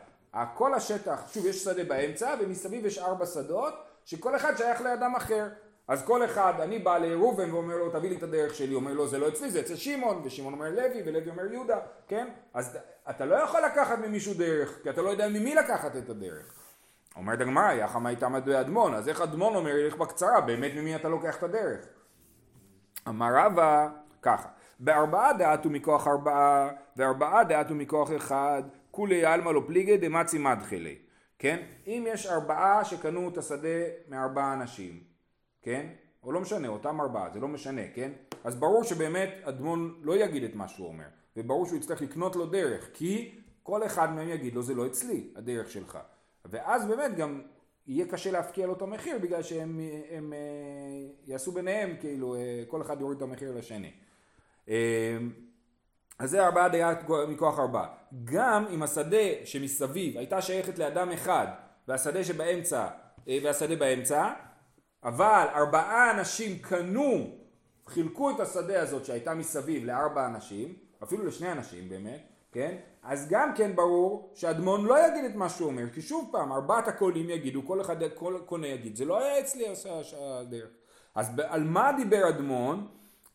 כל 0.53 0.73
השטח, 0.73 1.31
שוב 1.33 1.45
יש 1.45 1.63
שדה 1.63 1.83
באמצע 1.83 2.35
ומסביב 2.41 2.85
יש 2.85 2.97
ארבע 2.97 3.25
שדות 3.25 3.73
שכל 4.05 4.35
אחד 4.35 4.57
שייך 4.57 4.81
לאדם 4.81 5.15
אחר. 5.15 5.47
אז 5.89 6.05
כל 6.05 6.25
אחד, 6.25 6.53
אני 6.59 6.79
בא 6.79 6.97
לראובן 6.97 7.51
ואומר 7.53 7.77
לו 7.77 7.89
תביא 7.89 8.09
לי 8.09 8.15
את 8.15 8.23
הדרך 8.23 8.55
שלי, 8.55 8.75
אומר 8.75 8.93
לו 8.93 9.07
זה 9.07 9.17
לא 9.17 9.27
אצלי 9.27 9.51
זה 9.51 9.59
אצל 9.59 9.75
שמעון, 9.75 10.21
ושמעון 10.23 10.53
אומר 10.53 10.69
לוי, 10.69 11.01
ולוי 11.05 11.29
אומר 11.29 11.53
יהודה, 11.53 11.79
כן? 12.07 12.27
אז 12.53 12.77
אתה 13.09 13.25
לא 13.25 13.35
יכול 13.35 13.61
לקחת 13.65 13.99
ממישהו 13.99 14.33
דרך, 14.33 14.79
כי 14.83 14.89
אתה 14.89 15.01
לא 15.01 15.09
יודע 15.09 15.27
ממי 15.27 15.55
לקחת 15.55 15.95
את 15.95 16.09
הדרך. 16.09 16.63
אומרת 17.15 17.41
הגמרא, 17.41 17.71
יחא 17.71 17.97
מה 17.97 18.09
איתם 18.09 18.35
עדוי 18.35 18.59
אדמון, 18.59 18.93
אז 18.93 19.09
איך 19.09 19.21
אדמון 19.21 19.55
אומר 19.55 19.77
ילך 19.77 19.95
בקצרה, 19.95 20.41
באמת 20.41 20.71
ממי 20.75 20.95
אתה 20.95 21.09
לוקח 21.09 21.37
את 21.37 21.43
הדרך? 21.43 21.85
אמר 23.07 23.29
רבא, 23.35 23.89
ככה, 24.21 24.49
בארבעה 24.79 25.33
דעתו 25.33 25.69
מכוח 25.69 26.07
ארבעה, 26.07 26.69
וארבעה 26.97 27.43
דעתו 27.43 27.75
מכוח 27.75 28.09
אחד, 28.15 28.63
כולי 28.91 29.25
עלמא 29.25 29.49
לא 29.49 29.63
פליגי 29.67 29.97
דמצי 29.97 30.37
מדחלי, 30.37 30.97
כן? 31.39 31.59
אם 31.87 32.05
יש 32.07 32.27
ארבעה 32.27 32.85
שקנו 32.85 33.29
את 33.29 33.37
השדה 33.37 33.79
מארבעה 34.09 34.53
אנשים, 34.53 35.08
כן? 35.69 35.87
או 36.23 36.31
לא 36.31 36.41
משנה, 36.41 36.67
אותם 36.67 37.01
ארבעה, 37.01 37.29
זה 37.33 37.39
לא 37.39 37.47
משנה, 37.47 37.81
כן? 37.95 38.11
אז 38.43 38.55
ברור 38.55 38.83
שבאמת 38.83 39.29
אדמון 39.43 39.99
לא 40.01 40.15
יגיד 40.15 40.43
את 40.43 40.55
מה 40.55 40.67
שהוא 40.67 40.87
אומר, 40.87 41.05
וברור 41.37 41.65
שהוא 41.65 41.77
יצטרך 41.77 42.01
לקנות 42.01 42.35
לו 42.35 42.45
דרך, 42.45 42.89
כי 42.93 43.35
כל 43.63 43.85
אחד 43.85 44.13
מהם 44.13 44.29
יגיד 44.29 44.55
לו 44.55 44.63
זה 44.63 44.75
לא 44.75 44.87
אצלי, 44.87 45.29
הדרך 45.35 45.71
שלך. 45.71 45.99
ואז 46.45 46.85
באמת 46.85 47.15
גם 47.17 47.41
יהיה 47.87 48.05
קשה 48.05 48.31
להפקיע 48.31 48.67
לו 48.67 48.73
את 48.73 48.81
המחיר 48.81 49.17
בגלל 49.17 49.43
שהם 49.43 49.79
הם, 50.11 50.33
אה, 50.33 50.39
יעשו 51.27 51.51
ביניהם, 51.51 51.95
כאילו, 51.99 52.35
אה, 52.35 52.63
כל 52.67 52.81
אחד 52.81 53.01
יוריד 53.01 53.17
את 53.17 53.23
המחיר 53.23 53.57
לשני. 53.57 53.91
אה, 54.69 55.17
אז 56.19 56.29
זה 56.29 56.45
ארבעה 56.45 56.69
דיית 56.69 56.99
מכוח 57.27 57.59
ארבעה. 57.59 57.87
גם 58.23 58.65
אם 58.73 58.83
השדה 58.83 59.45
שמסביב 59.45 60.17
הייתה 60.17 60.41
שייכת 60.41 60.79
לאדם 60.79 61.11
אחד 61.11 61.47
והשדה 61.87 62.23
שבאמצע, 62.23 62.87
והשדה 63.27 63.75
באמצע, 63.75 64.33
אבל 65.03 65.45
ארבעה 65.55 66.11
אנשים 66.11 66.57
קנו, 66.59 67.27
חילקו 67.87 68.29
את 68.29 68.39
השדה 68.39 68.81
הזאת 68.81 69.05
שהייתה 69.05 69.33
מסביב 69.33 69.85
לארבעה 69.85 70.25
אנשים, 70.25 70.73
אפילו 71.03 71.25
לשני 71.25 71.51
אנשים 71.51 71.89
באמת, 71.89 72.21
כן? 72.51 72.75
אז 73.03 73.27
גם 73.29 73.53
כן 73.55 73.75
ברור 73.75 74.31
שאדמון 74.35 74.85
לא 74.85 75.07
יגיד 75.07 75.25
את 75.25 75.35
מה 75.35 75.49
שהוא 75.49 75.67
אומר, 75.67 75.89
כי 75.89 76.01
שוב 76.01 76.29
פעם, 76.31 76.51
ארבעת 76.51 76.87
הקולים 76.87 77.29
יגידו, 77.29 77.65
כל 77.65 77.81
אחד, 77.81 77.95
כל 78.15 78.37
קונה 78.45 78.67
יגיד, 78.67 78.95
זה 78.95 79.05
לא 79.05 79.19
היה 79.19 79.39
אצלי 79.39 79.65
הדרך. 80.19 80.69
אז 81.15 81.31
על 81.47 81.63
מה 81.63 81.91
דיבר 81.97 82.29
אדמון? 82.29 82.87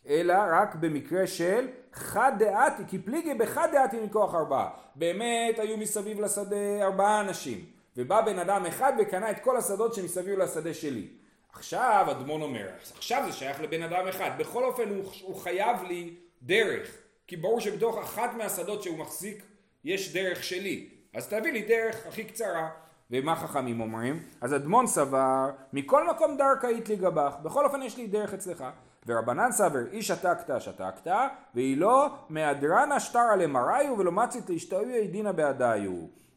אלא 0.09 0.35
רק 0.53 0.75
במקרה 0.75 1.27
של 1.27 1.69
חד 1.93 2.33
דעתי, 2.39 2.83
כי 2.89 2.99
פליגי 2.99 3.35
בחד 3.35 3.69
דעתי 3.73 4.01
מכוח 4.01 4.35
ארבעה. 4.35 4.71
באמת 4.97 5.59
היו 5.59 5.77
מסביב 5.77 6.21
לשדה 6.21 6.83
ארבעה 6.83 7.21
אנשים, 7.21 7.65
ובא 7.97 8.21
בן 8.21 8.39
אדם 8.39 8.67
אחד 8.67 8.93
וקנה 8.99 9.31
את 9.31 9.41
כל 9.45 9.57
השדות 9.57 9.95
שמסביב 9.95 10.39
לשדה 10.39 10.75
שלי. 10.75 11.09
עכשיו 11.57 12.07
אדמון 12.11 12.43
אומר, 12.43 12.69
עכשיו 12.97 13.23
זה 13.27 13.33
שייך 13.33 13.61
לבן 13.61 13.83
אדם 13.83 14.09
אחד, 14.09 14.31
בכל 14.39 14.65
אופן 14.65 14.89
הוא, 14.89 15.05
הוא 15.23 15.37
חייב 15.37 15.83
לי 15.83 16.15
דרך, 16.43 16.97
כי 17.27 17.37
ברור 17.37 17.61
שבתוך 17.61 17.99
אחת 17.99 18.31
מהשדות 18.35 18.83
שהוא 18.83 18.99
מחזיק 18.99 19.45
יש 19.85 20.13
דרך 20.15 20.45
שלי, 20.45 20.89
אז 21.15 21.29
תביא 21.29 21.53
לי 21.53 21.63
דרך 21.63 22.07
הכי 22.07 22.25
קצרה. 22.25 22.69
ומה 23.11 23.37
חכמים 23.37 23.81
אומרים? 23.81 24.23
אז 24.41 24.55
אדמון 24.55 24.87
סבר, 24.87 25.51
מכל 25.73 26.09
מקום 26.09 26.37
דרכאית 26.37 26.89
לגבך, 26.89 27.35
בכל 27.43 27.65
אופן 27.65 27.83
יש 27.83 27.97
לי 27.97 28.07
דרך 28.07 28.35
אצלך. 28.35 28.65
ורבנן 29.07 29.53
סבר, 29.53 29.87
אי 29.93 30.03
שתקת 30.03 30.61
שתקת, 30.61 31.11
והיא 31.55 31.77
לא 31.77 32.09
מהדרנה 32.29 33.01
שטרה 33.01 33.37
למראיו 33.37 33.99
ולא 33.99 34.13
מצית 34.13 34.51
להשתאוי 34.51 35.07
דינא 35.07 35.33
בעדיו. 35.33 35.93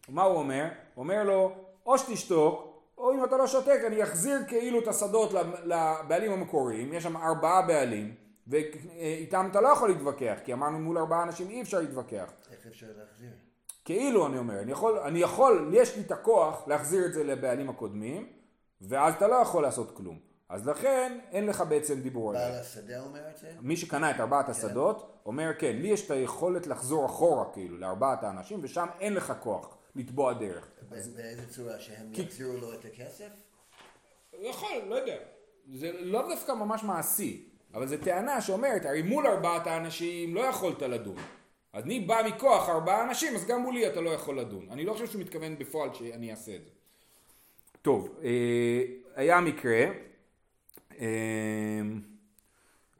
מה 0.09 0.23
הוא 0.23 0.37
אומר? 0.37 0.67
אומר 0.97 1.23
לו, 1.23 1.55
או 1.85 1.97
שתשתוק, 1.97 2.76
או 3.07 3.13
אם 3.13 3.23
אתה 3.23 3.37
לא 3.37 3.47
שותק 3.47 3.79
אני 3.87 4.03
אחזיר 4.03 4.39
כאילו 4.47 4.79
את 4.79 4.87
השדות 4.87 5.33
לבעלים 5.63 6.31
המקוריים, 6.31 6.93
יש 6.93 7.03
שם 7.03 7.17
ארבעה 7.17 7.61
בעלים, 7.61 8.15
ואיתם 8.47 9.47
אתה 9.51 9.61
לא 9.61 9.67
יכול 9.67 9.89
להתווכח, 9.89 10.37
כי 10.43 10.53
אמרנו 10.53 10.79
מול 10.79 10.97
ארבעה 10.97 11.23
אנשים 11.23 11.49
אי 11.49 11.61
אפשר 11.61 11.79
להתווכח. 11.79 12.31
איך 12.51 12.67
אפשר 12.67 12.87
להחזיר? 12.97 13.29
כאילו 13.85 14.27
אני 14.27 14.37
אומר, 14.37 14.61
אני 14.61 14.71
יכול, 14.71 14.99
אני 14.99 15.19
יכול, 15.19 15.69
יש 15.73 15.95
לי 15.95 16.01
את 16.01 16.11
הכוח 16.11 16.67
להחזיר 16.67 17.05
את 17.05 17.13
זה 17.13 17.23
לבעלים 17.23 17.69
הקודמים, 17.69 18.27
ואז 18.81 19.13
אתה 19.13 19.27
לא 19.27 19.35
יכול 19.35 19.63
לעשות 19.63 19.97
כלום. 19.97 20.19
אז 20.49 20.67
לכן 20.67 21.19
אין 21.31 21.45
לך 21.45 21.63
בעצם 21.69 21.99
דיבור 21.99 22.29
עליו. 22.29 22.41
בעל 22.41 22.59
השדה 22.59 22.99
אומר 22.99 23.21
את 23.31 23.37
זה? 23.37 23.51
מי 23.61 23.77
שקנה 23.77 24.11
את 24.11 24.19
ארבעת 24.19 24.45
כן. 24.45 24.51
השדות 24.51 25.21
אומר 25.25 25.51
כן, 25.59 25.75
לי 25.75 25.87
יש 25.87 26.05
את 26.05 26.11
היכולת 26.11 26.67
לחזור 26.67 27.05
אחורה 27.05 27.45
כאילו 27.53 27.77
לארבעת 27.77 28.23
האנשים 28.23 28.59
ושם 28.63 28.87
אין 28.99 29.13
לך 29.13 29.33
כוח 29.39 29.76
לתבוע 29.97 30.33
דרך. 30.33 30.67
באיזה 30.89 31.49
צורה? 31.49 31.79
שהם 31.79 32.13
יחזירו 32.13 32.57
לו 32.57 32.73
את 32.73 32.85
הכסף? 32.85 33.29
יכול, 34.39 34.81
לא 34.87 34.95
יודע. 34.95 35.17
זה 35.73 35.91
לא 35.93 36.29
דווקא 36.29 36.51
ממש 36.51 36.83
מעשי, 36.83 37.49
אבל 37.73 37.87
זו 37.87 37.95
טענה 38.03 38.41
שאומרת, 38.41 38.85
הרי 38.85 39.01
מול 39.01 39.27
ארבעת 39.27 39.67
האנשים 39.67 40.35
לא 40.35 40.41
יכולת 40.41 40.81
לדון. 40.81 41.17
אז 41.73 41.83
אני 41.83 41.99
בא 41.99 42.21
מכוח 42.27 42.69
ארבעה 42.69 43.03
אנשים, 43.03 43.35
אז 43.35 43.45
גם 43.45 43.61
מולי 43.61 43.87
אתה 43.87 44.01
לא 44.01 44.09
יכול 44.09 44.39
לדון. 44.39 44.67
אני 44.71 44.85
לא 44.85 44.93
חושב 44.93 45.07
שהוא 45.07 45.21
מתכוון 45.21 45.57
בפועל 45.57 45.93
שאני 45.93 46.31
אעשה 46.31 46.55
את 46.55 46.65
זה. 46.65 46.71
טוב, 47.81 48.19
אה, 48.23 48.83
היה 49.15 49.41
מקרה, 49.41 49.85
אה, 50.99 51.05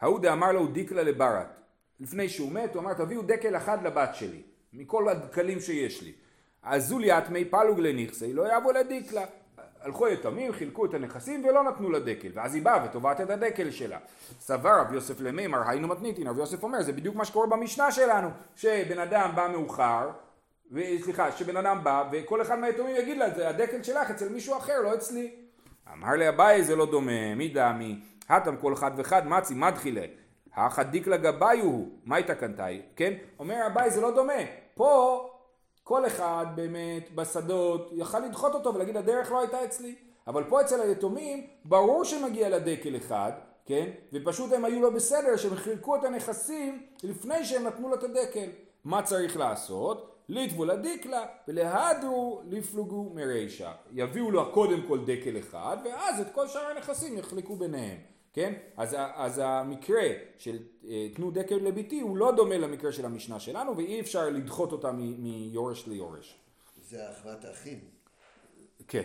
ההוא 0.01 0.19
דאמר 0.19 0.51
לו 0.51 0.67
דיקלה 0.67 1.03
לברת. 1.03 1.59
לפני 1.99 2.29
שהוא 2.29 2.51
מת, 2.51 2.75
הוא 2.75 2.81
אמר 2.81 2.93
תביאו 2.93 3.21
דקל 3.21 3.57
אחד 3.57 3.83
לבת 3.83 4.15
שלי, 4.15 4.41
מכל 4.73 5.09
הדקלים 5.09 5.59
שיש 5.59 6.01
לי. 6.01 6.13
אזוליית 6.69 7.29
מי 7.29 7.45
פלוג 7.45 7.79
לנכסי 7.79 8.33
לא 8.33 8.57
יבוא 8.57 8.73
לדיקלה. 8.73 9.25
הלכו 9.81 10.07
יתומים, 10.07 10.53
חילקו 10.53 10.85
את 10.85 10.93
הנכסים 10.93 11.45
ולא 11.45 11.63
נתנו 11.63 11.89
לה 11.89 11.99
דקל, 11.99 12.27
ואז 12.33 12.55
היא 12.55 12.63
באה 12.63 12.85
ותובעת 12.85 13.21
את 13.21 13.29
הדקל 13.29 13.71
שלה. 13.71 13.97
סבר 14.39 14.79
רב 14.79 14.93
יוסף 14.93 15.21
למימר, 15.21 15.69
היינו 15.69 15.87
מתניתין, 15.87 16.27
רב 16.27 16.37
יוסף 16.37 16.63
אומר, 16.63 16.81
זה 16.81 16.93
בדיוק 16.93 17.15
מה 17.15 17.25
שקורה 17.25 17.47
במשנה 17.47 17.91
שלנו, 17.91 18.29
שבן 18.55 18.99
אדם 18.99 19.31
בא 19.35 19.47
מאוחר, 19.51 20.09
סליחה, 21.01 21.31
שבן 21.31 21.57
אדם 21.57 21.83
בא, 21.83 22.03
וכל 22.11 22.41
אחד 22.41 22.59
מהיתומים 22.59 22.95
יגיד 22.95 23.17
לה, 23.17 23.29
זה 23.29 23.49
הדקל 23.49 23.83
שלך 23.83 24.11
אצל 24.11 24.29
מישהו 24.29 24.57
אחר, 24.57 24.81
לא 24.83 24.93
אצלי. 24.93 25.31
אמר 25.93 26.15
לאביי 26.15 26.63
זה 26.63 26.75
לא 26.75 26.85
דומה, 26.85 27.35
מי 27.35 27.49
דמי, 27.49 27.99
הטם 28.29 28.57
כל 28.57 28.73
אחד 28.73 28.91
ואחד 28.95 29.27
מצי 29.27 29.53
מדחילה, 29.53 30.05
האחד 30.53 30.91
דיקלה 30.91 31.17
גבאי 31.17 31.59
הוא, 31.59 31.89
מה 32.05 32.15
הייתה 32.15 32.35
קנתאי, 32.35 32.81
כן? 32.95 33.13
אומר 33.39 33.67
אביי 33.67 33.91
זה 33.91 34.01
לא 34.01 34.11
דומה, 34.11 34.33
פה 34.73 35.36
כל 35.87 36.07
אחד 36.07 36.45
באמת 36.55 37.15
בשדות 37.15 37.89
יכל 37.91 38.19
לדחות 38.19 38.53
אותו 38.53 38.73
ולהגיד 38.73 38.97
הדרך 38.97 39.31
לא 39.31 39.39
הייתה 39.39 39.65
אצלי 39.65 39.95
אבל 40.27 40.43
פה 40.43 40.61
אצל 40.61 40.81
היתומים 40.81 41.47
ברור 41.65 42.03
שמגיע 42.03 42.49
לה 42.49 42.59
דקל 42.59 42.97
אחד 42.97 43.31
כן? 43.65 43.89
ופשוט 44.13 44.53
הם 44.53 44.65
היו 44.65 44.81
לא 44.81 44.89
בסדר 44.89 45.37
שהם 45.37 45.55
חילקו 45.55 45.95
את 45.95 46.03
הנכסים 46.03 46.83
לפני 47.03 47.45
שהם 47.45 47.63
נתנו 47.63 47.89
לו 47.89 47.95
את 47.95 48.03
הדקל. 48.03 48.49
מה 48.83 49.03
צריך 49.03 49.37
לעשות? 49.37 50.15
ליטבו 50.29 50.65
לדיקלה 50.65 51.25
ולהדרו 51.47 52.41
לפלוגו 52.45 53.11
מרישה. 53.15 53.71
יביאו 53.93 54.31
לו 54.31 54.51
קודם 54.51 54.81
כל 54.87 54.99
דקל 55.05 55.37
אחד 55.39 55.77
ואז 55.85 56.19
את 56.19 56.27
כל 56.33 56.47
שאר 56.47 56.65
הנכסים 56.65 57.17
יחלקו 57.17 57.55
ביניהם. 57.55 57.97
כן? 58.37 58.53
אז, 58.77 58.95
אז 59.15 59.41
המקרה 59.43 60.03
של 60.37 60.57
אה, 60.87 61.07
תנו 61.15 61.31
דקל 61.31 61.55
לביתי 61.55 62.01
הוא 62.01 62.17
לא 62.17 62.31
דומה 62.35 62.57
למקרה 62.57 62.91
של 62.91 63.05
המשנה 63.05 63.39
שלנו 63.39 63.77
ואי 63.77 63.99
אפשר 63.99 64.29
לדחות 64.29 64.71
אותה 64.71 64.91
מיורש 64.91 65.87
ליורש. 65.87 66.37
זה 66.89 67.11
אחוות 67.11 67.45
אחים. 67.51 67.79
כן. 68.87 69.01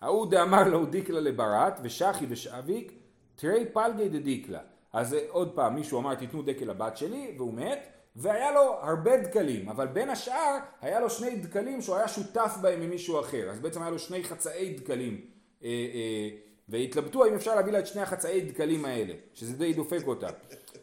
ההוא 0.00 0.30
דאמר 0.30 0.68
לו 0.68 0.86
דיקלה 0.86 1.20
לברת 1.20 1.72
ושחי 1.82 2.26
ושאביק 2.28 2.92
תראי 3.36 3.64
פלגי 3.72 4.08
דדיקלה. 4.08 4.60
אז 4.92 5.16
עוד 5.28 5.52
פעם 5.54 5.74
מישהו 5.74 5.98
אמר 6.00 6.14
תיתנו 6.14 6.42
דקל 6.42 6.64
לבת 6.64 6.96
שלי 6.96 7.34
והוא 7.36 7.54
מת 7.54 7.88
והיה 8.16 8.52
לו 8.52 8.60
הרבה 8.60 9.16
דקלים 9.16 9.68
אבל 9.68 9.86
בין 9.86 10.10
השאר 10.10 10.58
היה 10.80 11.00
לו 11.00 11.10
שני 11.10 11.36
דקלים 11.36 11.82
שהוא 11.82 11.96
היה 11.96 12.08
שותף 12.08 12.56
בהם 12.60 12.80
ממישהו 12.80 13.20
אחר 13.20 13.50
אז 13.50 13.60
בעצם 13.60 13.82
היה 13.82 13.90
לו 13.90 13.98
שני 13.98 14.24
חצאי 14.24 14.74
דקלים 14.74 15.20
אה, 15.62 15.68
אה, 15.68 16.47
והתלבטו 16.68 17.24
האם 17.24 17.34
אפשר 17.34 17.54
להביא 17.54 17.72
לה 17.72 17.78
את 17.78 17.86
שני 17.86 18.02
החצאי 18.02 18.40
דקלים 18.40 18.84
האלה 18.84 19.14
שזה 19.34 19.56
די 19.56 19.72
דופק 19.72 20.06
אותה. 20.06 20.28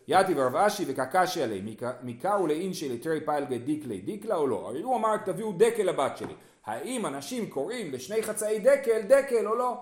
יתיב 0.08 0.40
רב 0.40 0.56
אשי 0.56 0.86
וקקשי 0.88 1.44
עלי 1.44 1.76
מקאו 2.04 2.48
לאינשי 2.48 2.90
לתרי 2.90 3.22
פלגי 3.22 3.58
דיקלי 3.58 4.02
דיקלה 4.02 4.36
או 4.36 4.48
לא? 4.48 4.74
הוא 4.84 4.96
אמר 4.96 5.18
תביאו 5.18 5.52
דקל 5.52 5.84
לבת 5.84 6.18
שלי. 6.18 6.34
האם 6.66 7.06
אנשים 7.06 7.50
קוראים 7.50 7.92
לשני 7.92 8.24
חצאי 8.24 8.60
דקל 8.60 9.02
דקל 9.02 9.48
או 9.48 9.56
לא 9.56 9.78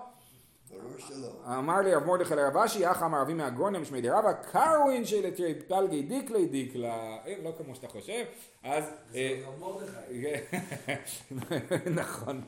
ברור 0.82 0.98
שלא. 0.98 1.58
אמר 1.58 1.80
לי 1.80 1.94
רב 1.94 2.04
מרדכי 2.04 2.34
לרב 2.34 2.56
אשי, 2.56 2.90
אח 2.90 3.02
אמר 3.02 3.20
רבי 3.20 3.34
מהגרונם 3.34 3.82
משמי 3.82 4.00
דרבא, 4.00 4.32
קרווין 4.32 5.04
של 5.04 5.30
פלגי 5.68 6.02
דיקלי 6.02 6.46
דיקלה, 6.46 7.16
אה, 7.26 7.34
לא 7.44 7.52
כמו 7.58 7.74
שאתה 7.74 7.88
חושב, 7.88 8.24
אז... 8.62 8.84
זה 9.10 9.18
אה, 9.18 9.40
רב 9.46 9.60
מרדכי. 9.60 10.24
נכון. 12.00 12.40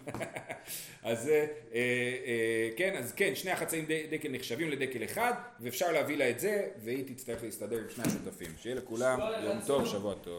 אז 1.03 1.31
אה, 1.75 2.71
כן, 2.77 2.97
אז 2.99 3.13
כן, 3.13 3.35
שני 3.35 3.51
החצאים 3.51 3.85
דקל 4.11 4.29
נחשבים 4.29 4.71
לדקל 4.71 5.05
אחד, 5.05 5.33
ואפשר 5.61 5.93
להביא 5.93 6.17
לה 6.17 6.31
את 6.31 6.41
זה, 6.41 6.69
והיא 6.85 7.05
תצטרך 7.15 7.43
להסתדר 7.43 7.79
עם 7.79 7.91
שני 7.91 8.05
השותפים. 8.05 8.51
שיהיה 8.59 8.77
לכולם 8.77 9.19
יום 9.45 9.59
טוב, 9.67 9.87
שבוע 9.87 10.15
טוב. 10.15 10.35